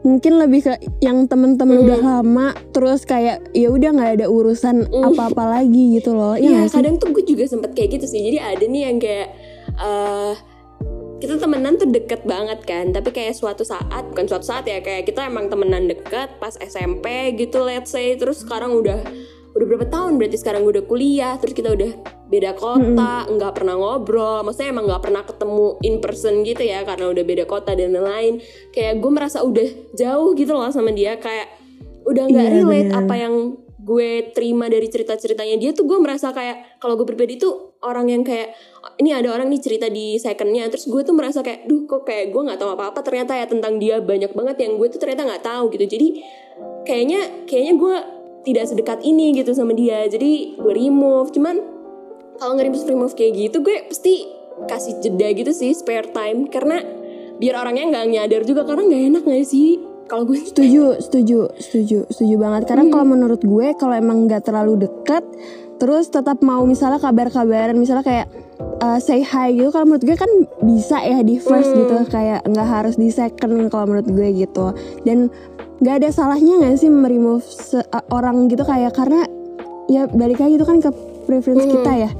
mungkin 0.03 0.35
lebih 0.35 0.67
ke 0.67 0.73
yang 0.99 1.25
temen-temen 1.31 1.79
hmm. 1.79 1.85
udah 1.87 1.99
lama 2.03 2.47
terus 2.75 3.07
kayak 3.07 3.39
ya 3.55 3.71
udah 3.71 3.89
nggak 3.95 4.11
ada 4.19 4.27
urusan 4.27 4.87
hmm. 4.87 5.09
apa-apa 5.15 5.43
lagi 5.59 5.97
gitu 5.99 6.11
loh 6.11 6.35
ya, 6.35 6.67
ya 6.67 6.71
kadang 6.71 6.99
tuh 6.99 7.15
gue 7.15 7.23
juga 7.23 7.47
sempet 7.47 7.71
kayak 7.71 7.99
gitu 7.99 8.05
sih 8.11 8.19
jadi 8.19 8.53
ada 8.53 8.65
nih 8.67 8.81
yang 8.91 8.97
kayak 8.99 9.27
uh, 9.79 10.35
kita 11.23 11.39
temenan 11.39 11.79
tuh 11.79 11.87
deket 11.87 12.27
banget 12.27 12.59
kan 12.67 12.91
tapi 12.91 13.15
kayak 13.15 13.31
suatu 13.31 13.63
saat 13.63 14.03
bukan 14.11 14.27
suatu 14.27 14.43
saat 14.43 14.67
ya 14.67 14.83
kayak 14.83 15.07
kita 15.07 15.23
emang 15.23 15.47
temenan 15.47 15.87
deket 15.87 16.35
pas 16.35 16.51
SMP 16.59 17.31
gitu 17.39 17.63
let's 17.63 17.95
say 17.95 18.19
terus 18.19 18.43
sekarang 18.43 18.75
udah 18.75 18.99
udah 19.53 19.65
berapa 19.69 19.85
tahun 19.85 20.17
berarti 20.17 20.37
sekarang 20.41 20.65
udah 20.65 20.83
kuliah 20.89 21.37
terus 21.37 21.53
kita 21.53 21.77
udah 21.77 21.91
beda 22.25 22.57
kota 22.57 23.29
nggak 23.29 23.51
hmm. 23.53 23.57
pernah 23.61 23.75
ngobrol 23.77 24.41
maksudnya 24.41 24.73
emang 24.73 24.85
nggak 24.89 25.03
pernah 25.05 25.21
ketemu 25.21 25.67
in 25.85 25.95
person 26.01 26.33
gitu 26.41 26.63
ya 26.65 26.81
karena 26.81 27.05
udah 27.13 27.23
beda 27.23 27.45
kota 27.45 27.77
dan 27.77 27.93
lain-lain 27.93 28.41
kayak 28.73 28.97
gue 28.97 29.11
merasa 29.13 29.45
udah 29.45 29.93
jauh 29.93 30.33
gitu 30.33 30.57
loh 30.57 30.73
sama 30.73 30.89
dia 30.89 31.21
kayak 31.21 31.53
udah 32.03 32.23
nggak 32.33 32.47
yeah, 32.49 32.55
relate 32.57 32.89
bener. 32.89 33.01
apa 33.05 33.15
yang 33.15 33.35
gue 33.83 34.31
terima 34.31 34.71
dari 34.71 34.87
cerita-ceritanya 34.87 35.59
dia 35.59 35.75
tuh 35.75 35.83
gue 35.83 35.99
merasa 35.99 36.31
kayak 36.31 36.79
kalau 36.79 36.95
gue 36.95 37.03
pribadi 37.03 37.35
tuh 37.35 37.75
orang 37.83 38.07
yang 38.07 38.23
kayak 38.23 38.55
ini 38.95 39.11
ada 39.11 39.27
orang 39.35 39.51
nih 39.51 39.59
cerita 39.59 39.91
di 39.91 40.15
secondnya 40.15 40.71
terus 40.71 40.87
gue 40.87 41.03
tuh 41.03 41.11
merasa 41.11 41.43
kayak 41.43 41.67
duh 41.67 41.83
kok 41.83 42.07
kayak 42.07 42.31
gue 42.31 42.41
nggak 42.41 42.57
tahu 42.57 42.79
apa 42.79 42.95
apa 42.95 42.99
ternyata 43.03 43.35
ya 43.35 43.43
tentang 43.43 43.77
dia 43.77 43.99
banyak 43.99 44.31
banget 44.31 44.55
yang 44.63 44.79
gue 44.79 44.87
tuh 44.87 45.03
ternyata 45.03 45.27
nggak 45.27 45.43
tahu 45.43 45.63
gitu 45.75 45.85
jadi 45.99 46.07
kayaknya 46.87 47.21
kayaknya 47.43 47.73
gue 47.75 47.95
tidak 48.43 48.69
sedekat 48.69 48.99
ini 49.03 49.35
gitu 49.35 49.55
sama 49.55 49.71
dia. 49.73 50.05
Jadi 50.07 50.59
gue 50.59 50.73
remove. 50.75 51.31
Cuman 51.31 51.55
kalau 52.37 52.59
nge-remove 52.59 52.87
remove 52.87 53.13
kayak 53.15 53.33
gitu 53.39 53.63
gue 53.63 53.87
pasti 53.87 54.27
kasih 54.67 54.99
jeda 55.01 55.27
gitu 55.33 55.51
sih 55.55 55.71
spare 55.73 56.11
time. 56.11 56.51
Karena 56.51 56.83
biar 57.39 57.55
orangnya 57.59 57.89
nggak 57.89 58.05
nyadar 58.13 58.41
juga 58.45 58.61
karena 58.67 58.83
nggak 58.85 59.03
enak 59.09 59.23
gak 59.25 59.47
sih? 59.47 59.81
Kalau 60.03 60.27
gue 60.27 60.37
setuju 60.37 60.99
setuju 60.99 61.39
setuju 61.57 61.97
setuju 62.11 62.35
banget. 62.37 62.67
Karena 62.69 62.85
hmm. 62.85 62.93
kalau 62.93 63.05
menurut 63.07 63.41
gue 63.41 63.67
kalau 63.79 63.95
emang 63.95 64.27
nggak 64.27 64.43
terlalu 64.45 64.85
dekat 64.85 65.23
terus 65.81 66.07
tetap 66.07 66.39
mau 66.45 66.63
misalnya 66.63 67.01
kabar-kabaran 67.01 67.75
misalnya 67.75 68.05
kayak 68.05 68.27
uh, 68.79 68.99
say 69.01 69.19
hi 69.19 69.51
gitu 69.51 69.67
kalau 69.73 69.89
menurut 69.89 70.05
gue 70.05 70.15
kan 70.15 70.31
bisa 70.63 71.01
ya 71.01 71.19
di 71.23 71.39
first 71.39 71.71
Hmm. 71.71 71.79
gitu. 71.83 71.95
Kayak 72.11 72.45
nggak 72.47 72.67
harus 72.67 72.95
di 72.99 73.09
second 73.09 73.71
kalau 73.71 73.89
menurut 73.89 74.07
gue 74.07 74.27
gitu. 74.43 74.75
Dan 75.07 75.31
nggak 75.75 75.95
ada 75.97 76.09
salahnya 76.09 76.53
nggak 76.59 76.75
sih 76.75 76.87
meremove 76.87 77.45
orang 78.09 78.45
gitu 78.45 78.61
kayak 78.61 78.91
karena 78.91 79.25
ya 79.85 80.05
balik 80.07 80.37
lagi 80.37 80.55
itu 80.55 80.63
kan 80.63 80.77
ke 80.77 80.89
preference 81.23 81.63
Hmm. 81.63 81.73
kita 81.73 81.91
ya 81.99 82.11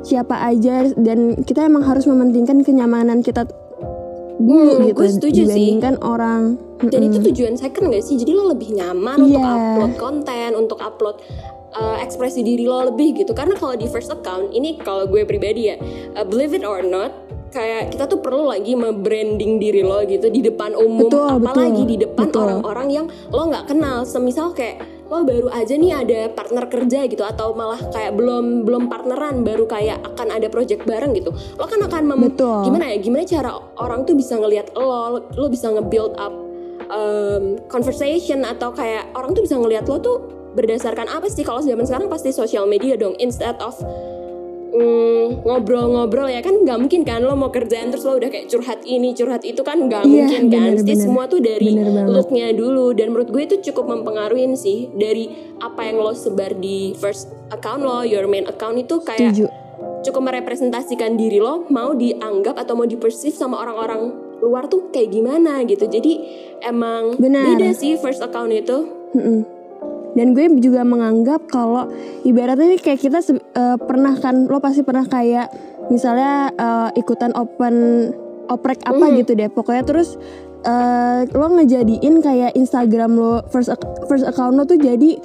siapa 0.00 0.36
aja 0.38 0.74
dan 0.94 1.18
kita 1.38 1.64
emang 1.64 1.80
harus 1.82 2.04
mementingkan 2.04 2.60
kenyamanan 2.60 3.18
kita 3.18 3.48
dulu 4.36 4.76
Hmm, 4.76 4.84
gitu 4.84 4.94
gue 4.94 5.08
setuju 5.10 5.40
sih. 5.40 5.46
dibandingkan 5.46 5.94
orang 6.00 6.42
dan 6.82 7.00
Mm-mm. 7.00 7.08
itu 7.08 7.18
tujuan 7.30 7.54
second 7.54 7.88
gak 7.88 8.02
sih 8.02 8.14
jadi 8.14 8.32
lo 8.32 8.50
lebih 8.50 8.74
nyaman 8.74 9.16
untuk 9.22 9.40
Iya. 9.40 9.48
upload 9.48 9.92
konten 9.96 10.50
untuk 10.52 10.78
upload 10.78 11.16
uh, 11.72 11.96
ekspresi 11.98 12.42
diri 12.42 12.66
lo 12.66 12.84
lebih 12.84 13.14
gitu 13.16 13.32
karena 13.32 13.54
kalau 13.54 13.72
di 13.72 13.86
first 13.86 14.10
account 14.10 14.50
ini 14.50 14.76
kalau 14.76 15.06
gue 15.06 15.22
pribadi 15.22 15.70
ya 15.70 15.76
uh, 16.12 16.22
believe 16.22 16.52
it 16.52 16.62
or 16.62 16.82
not 16.82 17.14
kayak 17.54 17.94
kita 17.94 18.10
tuh 18.10 18.18
perlu 18.18 18.50
lagi 18.50 18.74
membranding 18.74 19.62
diri 19.62 19.86
lo 19.86 20.02
gitu 20.02 20.26
di 20.26 20.42
depan 20.42 20.74
umum 20.74 21.06
Betul, 21.06 21.38
apalagi 21.38 21.82
betul, 21.86 21.92
di 21.94 21.96
depan 22.02 22.26
orang-orang 22.34 22.88
yang 22.90 23.06
lo 23.30 23.42
nggak 23.46 23.70
kenal. 23.70 24.02
Semisal 24.02 24.50
kayak 24.50 24.82
lo 25.06 25.22
baru 25.22 25.52
aja 25.54 25.78
nih 25.78 25.92
ada 25.94 26.18
partner 26.34 26.64
kerja 26.66 27.06
gitu 27.06 27.22
atau 27.22 27.54
malah 27.54 27.78
kayak 27.92 28.16
belum 28.18 28.66
belum 28.66 28.90
partneran 28.90 29.46
baru 29.46 29.68
kayak 29.68 30.00
akan 30.00 30.32
ada 30.32 30.48
project 30.48 30.88
bareng 30.88 31.12
gitu 31.12 31.28
lo 31.60 31.68
kan 31.68 31.76
akan 31.84 32.02
mem- 32.08 32.32
Betul. 32.32 32.66
gimana 32.66 32.90
ya? 32.90 32.96
Gimana 32.98 33.22
cara 33.28 33.50
orang 33.78 34.02
tuh 34.08 34.16
bisa 34.16 34.34
ngelihat 34.40 34.72
lo 34.74 35.22
lo 35.22 35.46
bisa 35.46 35.70
nge-build 35.70 36.16
up 36.18 36.34
um, 36.90 37.60
conversation 37.68 38.42
atau 38.42 38.72
kayak 38.72 39.12
orang 39.14 39.36
tuh 39.36 39.44
bisa 39.44 39.54
ngelihat 39.60 39.84
lo 39.86 40.00
tuh 40.00 40.16
berdasarkan 40.56 41.06
apa 41.06 41.28
sih? 41.28 41.44
Kalau 41.44 41.60
zaman 41.60 41.84
sekarang 41.84 42.08
pasti 42.08 42.32
sosial 42.32 42.64
media 42.64 42.96
dong 42.96 43.14
instead 43.20 43.54
of 43.60 43.76
mm, 44.74 45.46
ngobrol-ngobrol 45.46 46.26
ya 46.26 46.42
kan 46.42 46.66
nggak 46.66 46.78
mungkin 46.82 47.06
kan 47.06 47.22
lo 47.22 47.38
mau 47.38 47.54
kerjaan 47.54 47.94
terus 47.94 48.02
lo 48.02 48.18
udah 48.18 48.28
kayak 48.28 48.50
curhat 48.50 48.82
ini 48.82 49.14
curhat 49.14 49.46
itu 49.46 49.62
kan 49.62 49.78
nggak 49.78 50.02
Iya, 50.04 50.26
mungkin 50.26 50.42
kan 50.50 50.60
bener, 50.74 50.74
Pasti 50.82 50.92
bener. 50.92 51.04
semua 51.06 51.24
tuh 51.30 51.40
dari 51.40 51.70
Bener 51.78 52.04
looknya 52.10 52.46
dulu 52.52 52.90
dan 52.92 53.14
menurut 53.14 53.30
gue 53.30 53.42
itu 53.46 53.56
cukup 53.70 53.86
mempengaruhi 53.86 54.50
sih 54.58 54.90
dari 54.92 55.54
apa 55.62 55.86
yang 55.86 56.02
lo 56.02 56.12
sebar 56.12 56.58
di 56.58 56.92
first 56.98 57.30
account 57.54 57.80
lo 57.80 58.02
your 58.02 58.26
main 58.26 58.44
account 58.44 58.76
itu 58.76 58.98
kayak 59.00 59.32
setuju 59.32 59.46
cukup 60.04 60.22
merepresentasikan 60.28 61.16
diri 61.16 61.40
lo 61.40 61.64
mau 61.72 61.96
dianggap 61.96 62.60
atau 62.60 62.76
mau 62.76 62.84
dipersif 62.84 63.32
sama 63.32 63.56
orang-orang 63.62 64.12
luar 64.44 64.68
tuh 64.68 64.92
kayak 64.92 65.08
gimana 65.08 65.64
gitu 65.64 65.88
jadi 65.88 66.12
emang 66.60 67.16
Benar. 67.16 67.56
beda 67.56 67.72
sih 67.72 67.96
first 67.96 68.20
account 68.20 68.52
itu 68.52 68.84
Mm-mm. 69.16 69.53
Dan 70.14 70.30
gue 70.30 70.46
juga 70.58 70.82
menganggap 70.82 71.46
kalau 71.46 71.90
ibaratnya 72.22 72.70
ini 72.70 72.78
kayak 72.78 73.02
kita 73.02 73.18
eh, 73.26 73.76
pernah 73.76 74.14
kan 74.14 74.46
lo 74.46 74.58
pasti 74.58 74.80
pernah 74.80 75.04
kayak 75.04 75.50
misalnya 75.90 76.50
eh, 76.50 76.88
ikutan 76.96 77.34
open 77.34 77.74
oprek 78.46 78.84
apa 78.84 79.04
Mhm. 79.04 79.14
gitu 79.18 79.32
deh 79.34 79.48
pokoknya 79.48 79.82
terus 79.82 80.14
eh, 80.62 81.20
lo 81.28 81.46
ngejadiin 81.50 82.20
kayak 82.20 82.54
Instagram 82.54 83.16
lo 83.16 83.42
first 83.48 83.72
first 84.06 84.22
account 84.22 84.54
lo 84.54 84.64
tuh 84.64 84.76
jadi 84.76 85.18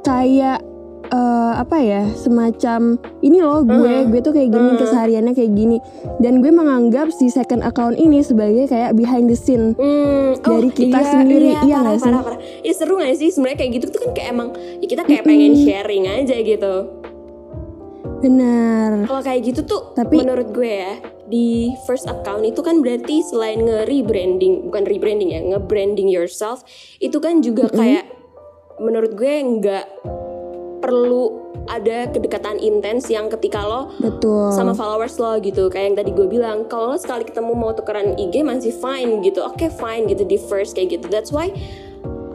kayak 0.00 0.62
eh, 1.08 1.18
apa 1.56 1.76
ya 1.76 2.04
semacam 2.12 2.94
ini 3.20 3.38
loh 3.38 3.60
gue 3.60 4.06
gue 4.06 4.20
tuh 4.20 4.30
kayak 4.30 4.48
gini 4.48 4.70
kesehariannya 4.76 5.32
kayak 5.32 5.52
gini. 5.52 5.76
Dan 6.16 6.38
gue 6.38 6.50
menganggap 6.50 7.08
si 7.10 7.28
second 7.28 7.60
account 7.60 7.94
ini 7.94 8.20
sebagai 8.20 8.66
kayak 8.66 8.92
behind 8.92 9.26
the 9.26 9.34
scene 9.34 9.72
Hmm, 9.74 10.36
Dari 10.36 10.68
kita 10.68 11.00
sendiri, 11.00 11.56
iya 11.60 11.78
parah, 11.78 11.82
nggak 11.86 11.96
sih? 11.96 12.04
parah, 12.04 12.20
parah. 12.22 12.38
Ya 12.60 12.72
seru 12.72 12.94
gak 12.96 13.14
sih? 13.14 13.28
Sebenarnya 13.28 13.58
kayak 13.58 13.72
gitu 13.72 13.86
tuh 13.88 14.00
kan 14.00 14.10
kayak 14.12 14.28
emang 14.30 14.48
ya 14.78 14.86
kita 14.86 15.02
kayak 15.02 15.22
pengen 15.24 15.52
sharing 15.56 16.04
aja 16.06 16.36
gitu. 16.38 16.74
benar 18.18 19.06
Kalau 19.06 19.22
kayak 19.22 19.40
gitu 19.44 19.60
tuh 19.62 19.94
Tapi- 19.94 20.18
menurut 20.18 20.50
gue 20.50 20.66
ya 20.66 20.98
di 21.24 21.70
first 21.84 22.02
account 22.04 22.42
itu 22.42 22.58
kan 22.58 22.82
berarti 22.82 23.22
selain 23.22 23.62
nge-rebranding, 23.62 24.66
bukan 24.66 24.82
rebranding 24.82 25.30
ya, 25.30 25.40
nge-branding 25.46 26.10
yourself 26.10 26.66
itu 26.98 27.14
kan 27.16 27.38
juga 27.38 27.70
kayak 27.70 28.10
menurut 28.78 29.14
gue 29.14 29.32
nggak 29.54 29.86
perlu 30.88 31.24
ada 31.68 32.08
kedekatan 32.08 32.56
intens 32.56 33.12
yang 33.12 33.28
ketika 33.28 33.60
lo 33.60 33.92
betul. 34.00 34.48
sama 34.56 34.72
followers 34.72 35.20
lo 35.20 35.36
gitu. 35.38 35.68
Kayak 35.68 35.84
yang 35.92 35.96
tadi 36.00 36.10
gue 36.16 36.26
bilang 36.26 36.64
kalau 36.66 36.96
lo 36.96 36.98
sekali 36.98 37.28
ketemu 37.28 37.52
mau 37.52 37.76
tukeran 37.76 38.16
IG 38.16 38.40
masih 38.40 38.72
fine 38.72 39.20
gitu. 39.20 39.44
Oke 39.44 39.68
fine 39.68 40.08
gitu 40.08 40.24
di 40.24 40.40
first 40.40 40.72
kayak 40.72 40.96
gitu. 40.96 41.06
That's 41.12 41.28
why 41.28 41.52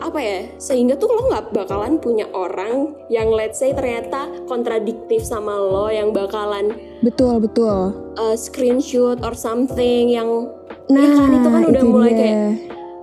apa 0.04 0.20
ya 0.20 0.40
sehingga 0.60 1.00
tuh 1.00 1.08
lo 1.16 1.32
nggak 1.32 1.56
bakalan 1.56 1.96
punya 1.96 2.28
orang 2.36 2.92
yang 3.08 3.32
let's 3.32 3.64
say 3.64 3.72
ternyata 3.72 4.28
kontradiktif 4.52 5.24
sama 5.24 5.56
lo 5.56 5.88
yang 5.88 6.12
bakalan 6.12 6.76
betul 7.00 7.40
betul. 7.40 7.96
uh, 8.20 8.36
screenshot 8.36 9.24
or 9.24 9.32
something 9.32 10.12
yang 10.12 10.52
Nah, 10.92 11.00
ya 11.00 11.10
kan 11.16 11.32
itu 11.32 11.48
kan 11.48 11.64
udah 11.64 11.80
itu 11.80 11.88
mulai 11.88 12.12
dia. 12.12 12.20
kayak 12.20 12.38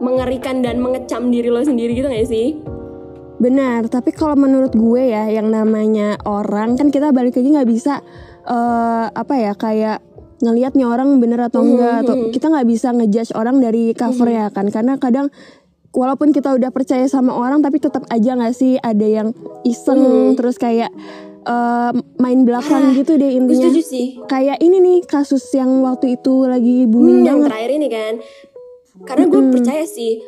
mengerikan 0.05 0.57
dan 0.61 0.77
mengecam 0.85 1.33
diri 1.33 1.49
lo 1.49 1.65
sendiri 1.65 1.97
gitu 1.97 2.13
gak 2.13 2.29
sih 2.29 2.61
Benar, 3.41 3.89
tapi 3.89 4.13
kalau 4.13 4.37
menurut 4.37 4.77
gue 4.77 5.17
ya 5.17 5.33
yang 5.33 5.49
namanya 5.49 6.21
orang 6.29 6.77
kan 6.77 6.93
kita 6.93 7.09
balik 7.09 7.41
lagi 7.41 7.49
nggak 7.57 7.71
bisa 7.73 8.05
eh 8.45 9.07
apa 9.09 9.35
ya 9.37 9.53
kayak 9.57 10.05
ngelihat 10.45 10.77
nih 10.77 10.89
orang 10.89 11.21
bener 11.21 11.49
atau 11.49 11.65
enggak 11.65 12.05
atau 12.05 12.29
kita 12.33 12.53
nggak 12.53 12.69
bisa 12.69 12.93
ngejudge 12.93 13.33
orang 13.33 13.61
dari 13.65 13.97
cover 13.97 14.29
ya 14.29 14.53
kan? 14.53 14.69
Karena 14.69 15.01
kadang 15.01 15.33
walaupun 15.97 16.37
kita 16.37 16.53
udah 16.53 16.69
percaya 16.69 17.09
sama 17.09 17.33
orang 17.33 17.65
tapi 17.65 17.81
tetap 17.81 18.05
aja 18.13 18.37
nggak 18.37 18.55
sih 18.55 18.77
ada 18.77 19.07
yang 19.09 19.29
iseng 19.65 20.37
terus 20.37 20.61
kayak 20.61 20.93
eh, 21.45 21.93
main 22.21 22.41
belakang 22.45 22.93
gitu 23.01 23.17
deh 23.17 23.41
intinya. 23.41 23.73
setuju 23.73 23.83
sih. 23.85 24.07
Kayak 24.29 24.61
ini 24.61 24.85
nih 24.85 24.99
kasus 25.09 25.49
yang 25.57 25.81
waktu 25.81 26.21
itu 26.21 26.45
lagi 26.45 26.85
booming 26.85 27.25
Hmm, 27.25 27.29
yang 27.29 27.41
terakhir 27.49 27.71
ini 27.73 27.89
kan. 27.89 28.15
Karena 29.09 29.25
gue 29.33 29.43
percaya 29.49 29.85
sih 29.89 30.21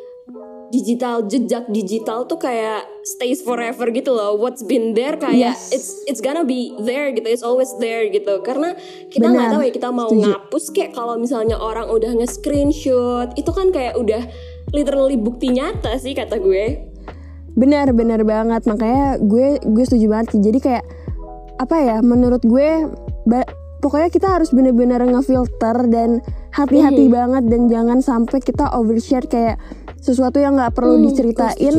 digital 0.73 1.21
jejak 1.23 1.69
digital 1.69 2.25
tuh 2.25 2.35
kayak 2.35 2.81
stays 3.05 3.39
forever 3.39 3.93
gitu 3.93 4.09
loh 4.09 4.33
what's 4.33 4.65
been 4.65 4.91
there 4.91 5.13
kayak 5.13 5.53
Yes. 5.53 5.69
it's 5.69 6.01
it's 6.03 6.17
gonna 6.17 6.41
be 6.41 6.73
there 6.81 7.13
gitu 7.13 7.29
it's 7.29 7.45
always 7.45 7.69
there 7.77 8.09
gitu 8.09 8.41
karena 8.41 8.73
kita 9.07 9.29
nggak 9.29 9.53
tahu 9.53 9.61
ya 9.61 9.71
kita 9.71 9.89
mau 9.93 10.09
Setuju. 10.09 10.25
ngapus 10.25 10.63
kayak 10.73 10.91
kalau 10.91 11.15
misalnya 11.15 11.55
orang 11.55 11.85
udah 11.87 12.09
nge-screenshot 12.17 13.37
itu 13.37 13.51
kan 13.53 13.69
kayak 13.69 13.93
udah 13.93 14.25
literally 14.73 15.13
bukti 15.13 15.53
nyata 15.53 15.93
sih 15.95 16.11
kata 16.11 16.41
gue 16.41 16.89
Benar, 17.53 17.93
benar 17.93 18.25
banget. 18.25 18.65
Makanya 18.65 19.21
gue 19.21 19.61
gue 19.61 19.83
setuju 19.85 20.09
banget. 20.09 20.33
sih. 20.33 20.41
Jadi 20.41 20.57
kayak 20.57 20.81
apa 21.61 21.75
ya? 21.77 21.97
Menurut 22.01 22.41
gue 22.41 22.89
pokoknya 23.77 24.09
kita 24.09 24.27
harus 24.31 24.49
bener-bener 24.49 24.97
ngefilter 25.03 25.85
dan 25.85 26.17
hati-hati 26.49 27.05
Mhm. 27.05 27.13
banget 27.13 27.43
dan 27.45 27.61
jangan 27.67 27.99
sampai 27.99 28.39
kita 28.39 28.71
overshare 28.71 29.27
kayak 29.27 29.61
sesuatu 30.03 30.37
yang 30.37 30.59
nggak 30.59 30.75
perlu 30.75 30.99
Hmm, 30.99 31.05
diceritain 31.07 31.75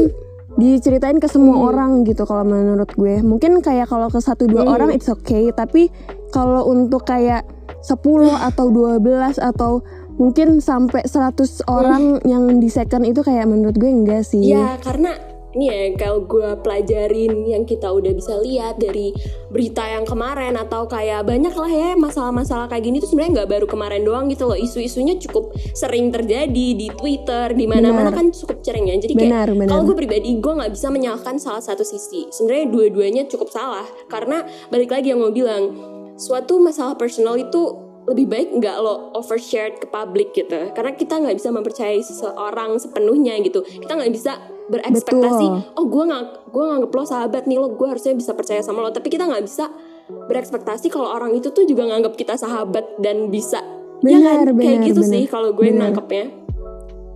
diceritain 0.54 1.19
ke 1.19 1.26
semua 1.26 1.66
orang 1.66 2.07
gitu 2.07 2.23
kalau 2.25 2.47
menurut 2.47 2.87
gue. 2.95 3.21
Mungkin 3.21 3.59
kayak 3.59 3.90
kalau 3.90 4.07
ke 4.07 4.23
satu 4.23 4.47
dua 4.47 4.64
Hmm. 4.64 4.73
orang 4.73 4.90
it's 4.95 5.11
okay, 5.11 5.50
tapi 5.50 5.90
kalau 6.31 6.64
untuk 6.64 7.04
kayak 7.04 7.43
10 7.83 8.33
atau 8.33 8.71
12 8.71 9.37
atau 9.37 9.83
mungkin 10.14 10.62
sampai 10.62 11.02
100 11.04 11.59
orang 11.66 12.23
yang 12.23 12.62
di 12.62 12.71
second 12.71 13.02
itu 13.02 13.21
kayak 13.21 13.45
menurut 13.45 13.75
gue 13.75 13.90
enggak 13.90 14.23
sih. 14.23 14.40
Ya 14.47 14.78
karena 14.78 15.19
ini 15.54 15.70
ya 15.70 15.78
kalau 15.94 16.26
gue 16.26 16.50
pelajarin 16.61 17.32
yang 17.46 17.62
kita 17.62 17.87
udah 17.87 18.12
bisa 18.14 18.34
lihat 18.42 18.78
dari 18.82 19.14
berita 19.54 19.87
yang 19.87 20.02
kemarin 20.02 20.58
atau 20.58 20.90
kayak 20.90 21.23
banyak 21.23 21.54
lah 21.54 21.70
ya 21.70 21.90
masalah-masalah 21.94 22.66
kayak 22.66 22.84
gini 22.90 22.99
tuh 22.99 23.08
sebenarnya 23.11 23.42
nggak 23.42 23.50
baru 23.54 23.66
kemarin 23.70 24.02
doang 24.02 24.26
gitu 24.26 24.50
loh. 24.50 24.58
Isu-isunya 24.58 25.14
cukup 25.23 25.54
sering 25.78 26.11
terjadi 26.11 26.66
di 26.75 26.90
Twitter 26.90 27.54
di 27.54 27.64
mana-mana 27.70 28.11
kan 28.11 28.34
cukup 28.34 28.61
sering 28.66 28.90
ya. 28.90 28.99
Jadi 28.99 29.14
kayak 29.14 29.30
Benar, 29.30 29.49
benar. 29.54 29.68
kalau 29.70 29.82
gue 29.87 29.96
pribadi 29.96 30.28
gue 30.37 30.52
nggak 30.58 30.73
bisa 30.75 30.90
menyalahkan 30.90 31.38
salah 31.38 31.62
satu 31.62 31.87
sisi. 31.87 32.26
Sebenarnya 32.34 32.66
dua-duanya 32.75 33.23
cukup 33.30 33.49
salah. 33.54 33.87
Karena 34.11 34.42
balik 34.68 34.90
lagi 34.90 35.14
yang 35.14 35.23
mau 35.23 35.30
bilang 35.30 35.70
suatu 36.18 36.58
masalah 36.58 36.99
personal 36.99 37.38
itu 37.38 37.78
lebih 38.04 38.28
baik 38.28 38.49
nggak 38.61 38.76
lo 38.84 39.16
overshare 39.16 39.80
ke 39.80 39.88
publik 39.88 40.37
gitu. 40.37 40.75
Karena 40.76 40.92
kita 40.92 41.16
nggak 41.23 41.37
bisa 41.40 41.49
mempercayai 41.54 42.02
seseorang 42.04 42.76
sepenuhnya 42.76 43.40
gitu. 43.40 43.64
Kita 43.64 43.96
nggak 43.96 44.12
bisa 44.12 44.37
berekspektasi 44.66 45.47
Betul. 45.47 45.76
oh 45.76 45.87
gue 45.87 46.04
nggak 46.09 46.25
gue 46.49 46.64
nganggep 46.64 46.90
lo 46.90 47.04
sahabat 47.04 47.42
nih 47.44 47.59
lo 47.59 47.68
gue 47.73 47.87
harusnya 47.87 48.12
bisa 48.12 48.33
percaya 48.33 48.61
sama 48.61 48.80
lo 48.80 48.90
tapi 48.90 49.09
kita 49.09 49.25
nggak 49.25 49.44
bisa 49.44 49.68
berekspektasi 50.09 50.88
kalau 50.88 51.09
orang 51.09 51.33
itu 51.33 51.49
tuh 51.49 51.64
juga 51.64 51.85
nganggap 51.85 52.14
kita 52.14 52.35
sahabat 52.35 52.85
dan 52.99 53.28
bisa 53.28 53.61
ya 54.00 54.21
Benar, 54.21 54.49
kan 54.49 54.56
kayak 54.56 54.78
benar, 54.80 54.88
gitu 54.88 55.00
benar. 55.00 55.12
sih 55.12 55.25
kalau 55.26 55.49
gue 55.52 55.66
Benar. 55.68 55.80
nangkepnya 55.90 56.26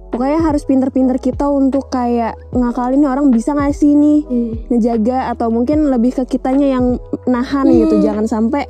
Pokoknya 0.09 0.41
harus 0.41 0.65
pinter-pinter 0.65 1.21
kita 1.21 1.47
untuk 1.53 1.93
kayak 1.93 2.33
ngakalin 2.51 3.05
nih 3.05 3.11
orang 3.13 3.29
bisa 3.29 3.53
nggak 3.53 3.77
sih 3.77 3.93
nih 3.93 4.25
Hmm. 4.25 4.53
ngejaga 4.73 5.29
atau 5.37 5.53
mungkin 5.53 5.93
lebih 5.93 6.17
ke 6.17 6.25
kitanya 6.27 6.65
yang 6.75 6.97
nahan 7.29 7.69
gitu. 7.69 8.01
Hmm. 8.01 8.05
Jangan 8.09 8.25
sampai 8.27 8.65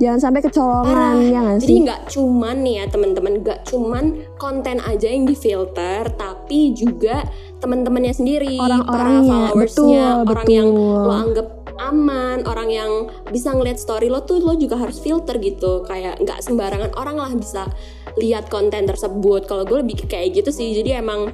jangan 0.00 0.20
sampai 0.20 0.40
kecolongan 0.44 1.14
ya 1.28 1.38
nggak 1.42 1.58
Jadi 1.60 1.74
sih? 1.74 1.82
nggak 1.84 2.00
cuman 2.08 2.56
nih 2.64 2.74
ya 2.80 2.84
teman-teman, 2.88 3.32
nggak 3.44 3.60
cuman 3.68 4.04
konten 4.40 4.76
aja 4.82 5.06
yang 5.10 5.24
difilter, 5.28 6.02
tapi 6.16 6.72
juga 6.72 7.26
teman-temannya 7.60 8.14
sendiri, 8.14 8.56
Orang-orangnya, 8.58 9.52
betul, 9.54 10.26
orang 10.26 10.48
yang 10.48 10.68
betul. 10.72 11.06
lo 11.06 11.14
anggap 11.14 11.48
aman 11.82 12.46
orang 12.46 12.68
yang 12.70 12.92
bisa 13.32 13.50
ngeliat 13.50 13.80
story 13.80 14.06
lo 14.06 14.22
tuh 14.22 14.38
lo 14.38 14.54
juga 14.54 14.78
harus 14.78 15.02
filter 15.02 15.38
gitu. 15.42 15.82
Kayak 15.82 16.22
nggak 16.22 16.38
sembarangan 16.44 16.92
orang 16.94 17.16
lah 17.18 17.32
bisa 17.34 17.66
lihat 18.20 18.52
konten 18.52 18.86
tersebut. 18.86 19.48
Kalau 19.48 19.66
gue 19.66 19.82
lebih 19.82 20.06
kayak 20.06 20.42
gitu 20.42 20.50
sih. 20.54 20.76
Jadi 20.76 20.94
emang 20.94 21.32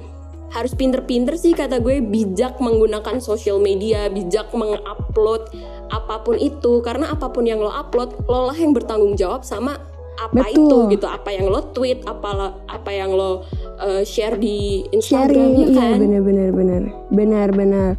harus 0.49 0.73
pinter-pinter 0.73 1.37
sih 1.37 1.53
kata 1.53 1.81
gue 1.85 2.01
bijak 2.01 2.57
menggunakan 2.57 3.21
sosial 3.21 3.61
media 3.61 4.09
bijak 4.09 4.49
mengupload 4.57 5.53
apa 5.93 6.25
pun 6.25 6.37
itu. 6.41 6.81
Karena 6.81 7.13
apa 7.13 7.29
pun 7.29 7.45
yang 7.45 7.61
lo 7.61 7.69
upload 7.69 8.17
lo 8.29 8.49
lah 8.49 8.57
yang 8.57 8.73
bertanggung 8.73 9.17
jawab 9.17 9.45
sama 9.45 9.77
apa 10.19 10.51
Betul. 10.51 10.57
itu 10.57 10.77
gitu. 10.99 11.07
Apa 11.07 11.31
yang 11.31 11.47
lo 11.53 11.61
tweet 11.77 12.03
apa 12.09 12.59
apa 12.67 12.91
yang 12.91 13.13
lo 13.13 13.45
uh, 13.79 14.03
share 14.03 14.35
di 14.41 14.83
Instagram 14.91 15.37
sharing 15.37 15.53
ya 15.55 15.67
iya 15.69 15.87
kan? 15.95 15.97
bener 16.01 16.21
bener 16.25 16.49
bener. 16.51 16.83
Bener 17.13 17.49
bener. 17.53 17.91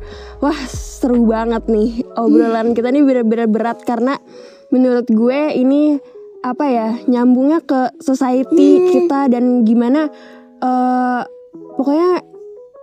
Wah 0.42 0.60
seru 0.68 1.30
banget 1.30 1.70
nih 1.70 2.04
obrolan 2.18 2.74
kita. 2.74 2.92
Ini 2.92 3.02
bener-bener 3.06 3.48
berat 3.48 3.80
karena 3.86 4.18
menurut 4.74 5.06
gue 5.10 5.54
ini 5.54 5.98
apa 6.40 6.66
ya 6.72 6.90
nyambungnya 7.08 7.60
ke 7.60 8.00
society 8.00 8.80
Hmm. 8.80 8.90
kita 8.96 9.22
dan 9.28 9.68
gimana 9.68 10.08
eh 10.60 11.22
pokoknya 11.76 12.29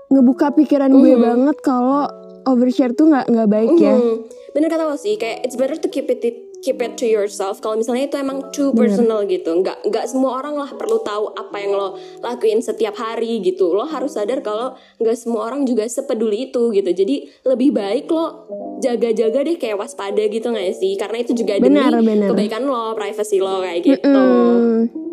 ngebuka 0.08 0.52
pikiran 0.52 0.90
gue 0.90 1.12
Hmm. 1.12 1.22
banget 1.22 1.56
kalau 1.60 2.06
overshare 2.44 2.92
tuh 2.92 3.06
nggak 3.06 3.26
nggak 3.26 3.48
baik 3.48 3.74
ya 3.76 3.94
Mhm. 3.94 4.14
bener 4.52 4.68
kata 4.68 4.84
lo 4.84 4.94
sih 4.94 5.14
kayak 5.14 5.42
it's 5.42 5.54
better 5.54 5.74
to 5.74 5.86
keep 5.86 6.06
it 6.06 6.22
keep 6.56 6.80
it 6.80 6.94
to 6.94 7.04
yourself 7.04 7.58
kalau 7.58 7.76
misalnya 7.76 8.06
itu 8.06 8.16
emang 8.16 8.48
too 8.50 8.72
personal 8.72 9.22
gitu 9.24 9.52
nggak 9.52 9.76
nggak 9.84 10.04
semua 10.04 10.40
orang 10.40 10.56
lah 10.56 10.70
perlu 10.72 10.98
tahu 11.00 11.30
apa 11.30 11.56
yang 11.56 11.70
lo 11.70 11.94
lakuin 12.20 12.58
setiap 12.58 12.96
hari 12.96 13.38
gitu 13.40 13.70
lo 13.70 13.84
harus 13.84 14.14
sadar 14.14 14.40
kalau 14.40 14.72
nggak 14.96 15.14
semua 15.14 15.44
orang 15.44 15.62
juga 15.62 15.84
sepeduli 15.84 16.48
itu 16.48 16.72
gitu 16.72 16.88
jadi 16.88 17.16
lebih 17.44 17.70
baik 17.70 18.08
lo 18.08 18.48
jaga-jaga 18.78 19.42
deh 19.42 19.56
kayak 19.56 19.76
waspada 19.76 20.22
gitu 20.22 20.48
nggak 20.48 20.72
sih 20.72 20.94
karena 20.94 21.16
itu 21.18 21.34
juga 21.34 21.54
demi 21.56 21.76
Benar, 21.76 22.00
benar. 22.00 22.28
kebaikan 22.30 22.62
lo 22.64 22.94
privacy 22.94 23.38
lo 23.38 23.60
kayak 23.60 23.80
gitu 23.82 24.08
Hmm. 24.08 25.05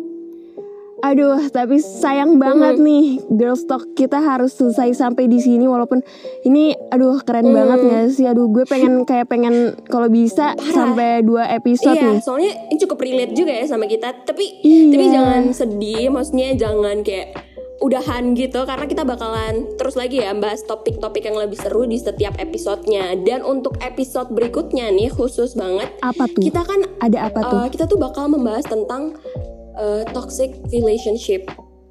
Aduh, 1.04 1.52
tapi 1.52 1.76
sayang 1.78 2.40
banget 2.40 2.80
nih 2.80 3.20
Girls 3.28 3.68
Talk 3.68 3.92
kita 3.92 4.16
harus 4.16 4.56
selesai 4.56 4.96
sampai 4.96 5.28
di 5.28 5.36
sini 5.36 5.68
walaupun 5.68 6.00
ini 6.42 6.72
aduh 6.88 7.20
keren 7.20 7.52
banget 7.52 7.78
gak 7.84 8.08
sih? 8.08 8.24
Aduh, 8.24 8.48
gue 8.48 8.64
pengen 8.64 9.04
kayak 9.08 9.28
pengen 9.28 9.76
kalau 9.84 10.08
bisa 10.08 10.56
sampai 10.56 11.20
dua 11.20 11.44
episode 11.50 11.92
Iya, 11.92 12.08
nih. 12.08 12.18
soalnya 12.18 12.52
ini 12.66 12.78
cukup 12.80 12.98
relate 12.98 13.36
juga 13.36 13.52
ya 13.52 13.68
sama 13.68 13.84
kita. 13.84 14.24
Tapi 14.24 14.64
Iya. 14.64 14.88
tapi 14.90 15.04
jangan 15.10 15.42
sedih, 15.52 16.08
maksudnya 16.08 16.56
jangan 16.56 17.04
kayak 17.04 17.36
udahan 17.76 18.32
gitu 18.32 18.64
karena 18.64 18.88
kita 18.88 19.04
bakalan 19.04 19.68
terus 19.76 19.92
lagi 19.92 20.16
ya 20.16 20.32
bahas 20.32 20.64
topik-topik 20.64 21.20
yang 21.20 21.36
lebih 21.36 21.60
seru 21.60 21.84
di 21.84 22.00
setiap 22.00 22.32
episodenya. 22.38 23.12
Dan 23.20 23.44
untuk 23.44 23.76
episode 23.78 24.32
berikutnya 24.32 24.88
nih 24.88 25.12
khusus 25.12 25.52
banget 25.52 25.92
Apa 26.00 26.24
tuh? 26.24 26.40
kita 26.40 26.64
kan 26.64 26.80
Ada 26.98 27.28
apa 27.28 27.40
tuh? 27.44 27.58
uh, 27.58 27.68
kita 27.68 27.84
tuh 27.84 28.00
bakal 28.00 28.24
membahas 28.26 28.64
tentang 28.64 29.20
uh, 29.74 30.02
toxic 30.10 30.54
relationship. 30.68 31.46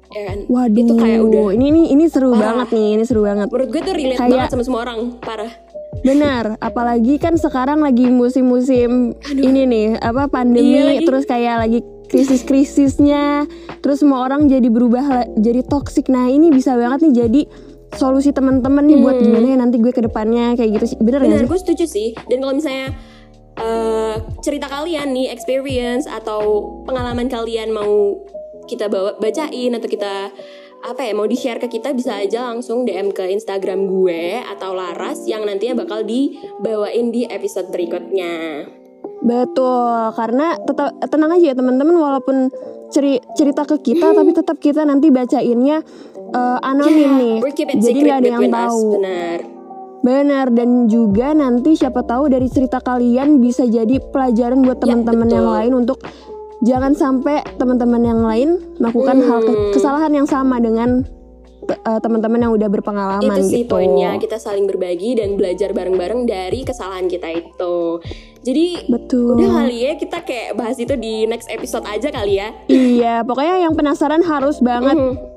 Kan? 0.06 0.46
Waduh, 0.46 0.78
Itu 0.78 0.94
kayak 0.94 1.20
udah 1.20 1.46
ini 1.50 1.64
ini 1.68 1.82
ini 1.90 2.04
seru 2.06 2.30
Parah. 2.30 2.54
banget 2.62 2.68
nih, 2.70 2.88
ini 2.94 3.02
seru 3.02 3.22
banget. 3.22 3.50
menurut 3.50 3.68
gue 3.68 3.80
tuh 3.82 3.94
relate 3.94 4.14
Kayak- 4.16 4.30
banget 4.30 4.50
sama 4.52 4.62
semua 4.62 4.80
orang, 4.82 4.98
parah. 5.18 5.52
Benar, 5.96 6.44
apalagi 6.58 7.14
kan 7.16 7.34
sekarang 7.34 7.78
lagi 7.78 8.06
musim-musim 8.06 9.14
ini 9.28 9.62
nih, 9.64 9.86
apa 9.96 10.26
pandemi, 10.28 10.74
Iya 10.74 10.82
lagi. 10.92 11.06
terus 11.06 11.24
kayak 11.24 11.56
lagi 11.56 11.78
krisis-krisisnya, 12.44 13.46
terus 13.78 14.00
semua 14.00 14.22
orang 14.22 14.46
jadi 14.46 14.66
berubah 14.66 15.02
jadi 15.34 15.62
toksik. 15.62 16.06
Nah 16.06 16.26
ini 16.26 16.50
bisa 16.50 16.74
banget 16.74 17.02
nih 17.02 17.14
jadi 17.16 17.40
solusi 17.94 18.30
teman-teman 18.30 18.84
nih 18.84 18.98
buat 18.98 19.16
gimana 19.16 19.46
ya 19.46 19.56
nanti 19.56 19.78
gue 19.78 19.90
ke 19.90 20.02
depannya 20.02 20.54
kayak 20.54 20.78
gitu 20.78 20.86
sih. 20.88 20.98
Bener 20.98 21.18
gak 21.20 21.26
Benar, 21.26 21.40
sih? 21.40 21.48
gue 21.48 21.58
setuju 21.60 21.84
sih. 21.86 22.08
Dan 22.26 22.38
kalau 22.38 22.54
misalnya 22.54 22.90
eh, 23.58 24.16
cerita 24.42 24.66
kalian 24.66 25.14
nih, 25.14 25.30
experience 25.30 26.06
atau 26.06 26.70
pengalaman 26.84 27.30
kalian 27.30 27.70
mau 27.70 28.18
kita 28.64 28.88
bawa 28.88 29.20
bacain 29.20 29.76
atau 29.76 29.88
kita 29.88 30.32
apa 30.84 31.00
ya 31.00 31.16
mau 31.16 31.24
di 31.24 31.32
share 31.32 31.56
ke 31.56 31.80
kita 31.80 31.96
bisa 31.96 32.20
aja 32.20 32.44
langsung 32.44 32.84
DM 32.84 33.08
ke 33.08 33.24
Instagram 33.32 33.88
gue 33.88 34.44
atau 34.44 34.76
Laras 34.76 35.24
yang 35.24 35.48
nantinya 35.48 35.80
bakal 35.80 36.04
dibawain 36.04 37.08
di 37.08 37.24
episode 37.24 37.72
berikutnya. 37.72 38.68
Betul, 39.24 40.12
karena 40.12 40.60
tetap 40.60 40.92
tenang 41.08 41.32
aja 41.40 41.52
ya 41.52 41.56
teman-teman 41.56 41.96
walaupun 41.96 42.52
ceri- 42.92 43.24
cerita 43.32 43.64
ke 43.64 43.80
kita 43.80 44.12
tapi 44.12 44.36
tetap 44.36 44.60
kita 44.60 44.84
nanti 44.84 45.08
bacainnya 45.08 45.80
eh, 46.36 46.58
anonim 46.60 47.10
nih. 47.16 47.36
Keep 47.56 47.68
it 47.72 47.76
Jadi 47.80 47.98
nggak 48.04 48.18
ada 48.20 48.28
yang 48.28 48.44
us, 48.44 48.52
tahu. 48.52 48.84
benar. 49.00 49.53
Benar 50.04 50.52
dan 50.52 50.84
juga 50.84 51.32
nanti 51.32 51.74
siapa 51.74 52.04
tahu 52.04 52.28
dari 52.28 52.46
cerita 52.46 52.76
kalian 52.78 53.40
bisa 53.40 53.64
jadi 53.64 53.98
pelajaran 54.04 54.60
buat 54.60 54.76
Ya, 54.76 54.82
teman-teman 54.84 55.26
yang 55.26 55.42
betul. 55.42 55.56
lain 55.56 55.72
untuk 55.74 55.98
jangan 56.60 56.92
sampai 56.92 57.40
teman-teman 57.56 58.02
yang 58.02 58.20
lain 58.20 58.48
melakukan 58.76 59.16
hal 59.18 59.38
ke- 59.40 59.48
Hmm. 59.50 59.72
kesalahan 59.72 60.12
yang 60.12 60.28
sama 60.28 60.56
dengan 60.58 61.08
eh, 61.64 61.96
teman-teman 61.98 62.36
yang 62.38 62.52
udah 62.52 62.68
berpengalaman 62.68 63.40
Itu 63.40 63.48
sih 63.48 63.64
gitu. 63.64 63.72
poinnya, 63.72 64.20
kita 64.20 64.36
saling 64.36 64.68
berbagi 64.68 65.16
dan 65.16 65.32
belajar 65.32 65.72
bareng-bareng 65.72 66.28
dari 66.28 66.60
kesalahan 66.60 67.08
kita 67.08 67.32
itu. 67.32 68.04
Jadi 68.38 68.84
Betul. 68.84 69.40
udah 69.40 69.64
kali 69.64 69.76
ya 69.82 69.96
kita 69.96 70.20
kayak 70.20 70.52
bahas 70.54 70.76
itu 70.76 70.92
di 70.92 71.24
next 71.24 71.48
episode 71.48 71.88
aja 71.88 72.12
kali 72.12 72.36
ya. 72.36 72.52
Iya, 72.68 73.24
pokoknya 73.24 73.64
yang 73.64 73.72
penasaran 73.72 74.20
harus 74.20 74.60
banget 74.60 74.92
Mhm. 74.92 75.33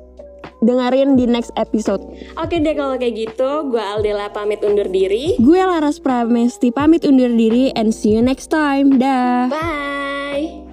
Dengerin 0.62 1.17
di 1.17 1.30
next 1.30 1.54
episode. 1.60 2.02
Oke 2.39 2.58
deh 2.58 2.74
kalau 2.74 2.98
kayak 2.98 3.13
gitu, 3.13 3.50
gue 3.70 3.82
Aldela 3.82 4.30
pamit 4.34 4.62
undur 4.65 4.89
diri. 4.89 5.38
Gue 5.38 5.62
Laras 5.62 6.02
Pramesti 6.02 6.74
pamit 6.74 7.06
undur 7.06 7.30
diri 7.30 7.70
and 7.78 7.93
see 7.93 8.17
you 8.17 8.24
next 8.26 8.50
time. 8.50 8.98
Dah. 8.98 9.50
Bye. 9.52 10.65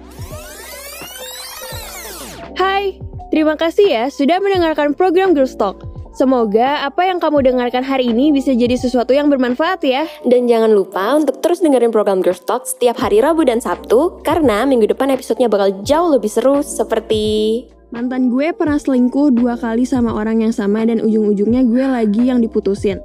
Hai, 2.55 2.97
terima 3.35 3.59
kasih 3.59 3.85
ya 3.85 4.05
sudah 4.07 4.39
mendengarkan 4.39 4.95
program 4.95 5.35
Girls 5.35 5.59
Talk. 5.59 5.83
Semoga 6.15 6.87
apa 6.87 7.03
yang 7.03 7.19
kamu 7.19 7.43
dengarkan 7.43 7.83
hari 7.83 8.07
ini 8.07 8.31
bisa 8.31 8.55
jadi 8.55 8.79
sesuatu 8.79 9.11
yang 9.11 9.27
bermanfaat 9.27 9.83
ya. 9.83 10.07
Dan 10.23 10.47
jangan 10.47 10.71
lupa 10.71 11.11
untuk 11.11 11.43
terus 11.43 11.59
dengerin 11.59 11.91
program 11.91 12.23
Girls 12.23 12.39
Talk 12.47 12.63
setiap 12.63 12.95
hari 13.03 13.19
Rabu 13.19 13.43
dan 13.43 13.59
Sabtu, 13.59 14.23
karena 14.23 14.63
minggu 14.63 14.87
depan 14.87 15.11
episodenya 15.11 15.51
bakal 15.51 15.83
jauh 15.83 16.15
lebih 16.15 16.31
seru 16.31 16.63
seperti... 16.63 17.67
Mantan 17.95 18.27
gue 18.27 18.51
pernah 18.51 18.75
selingkuh 18.75 19.31
dua 19.31 19.55
kali 19.55 19.87
sama 19.87 20.11
orang 20.11 20.43
yang 20.43 20.51
sama 20.51 20.83
dan 20.83 20.99
ujung-ujungnya 20.99 21.63
gue 21.63 21.79
lagi 21.87 22.27
yang 22.27 22.43
diputusin. 22.43 22.99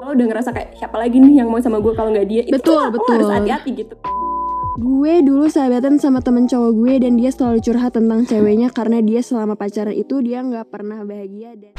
Lo 0.00 0.16
udah 0.16 0.24
ngerasa 0.32 0.56
kayak 0.56 0.72
siapa 0.80 0.96
lagi 0.96 1.20
nih 1.20 1.44
yang 1.44 1.52
mau 1.52 1.60
sama 1.60 1.84
gue 1.84 1.92
kalau 1.92 2.16
nggak 2.16 2.24
dia? 2.24 2.42
Itu 2.48 2.56
Betul, 2.56 2.80
lo 2.80 2.96
betul. 2.96 3.12
harus 3.20 3.28
hati-hati 3.28 3.70
gitu. 3.76 3.92
Gue 4.80 5.20
dulu 5.20 5.52
sahabatan 5.52 6.00
sama 6.00 6.24
temen 6.24 6.48
cowok 6.48 6.72
gue 6.80 6.94
dan 7.04 7.20
dia 7.20 7.28
selalu 7.28 7.60
curhat 7.60 7.92
tentang 7.92 8.24
ceweknya 8.24 8.72
karena 8.72 9.04
dia 9.04 9.20
selama 9.20 9.52
pacaran 9.52 9.92
itu 9.92 10.24
dia 10.24 10.40
nggak 10.40 10.64
pernah 10.72 11.04
bahagia 11.04 11.52
dan 11.52 11.76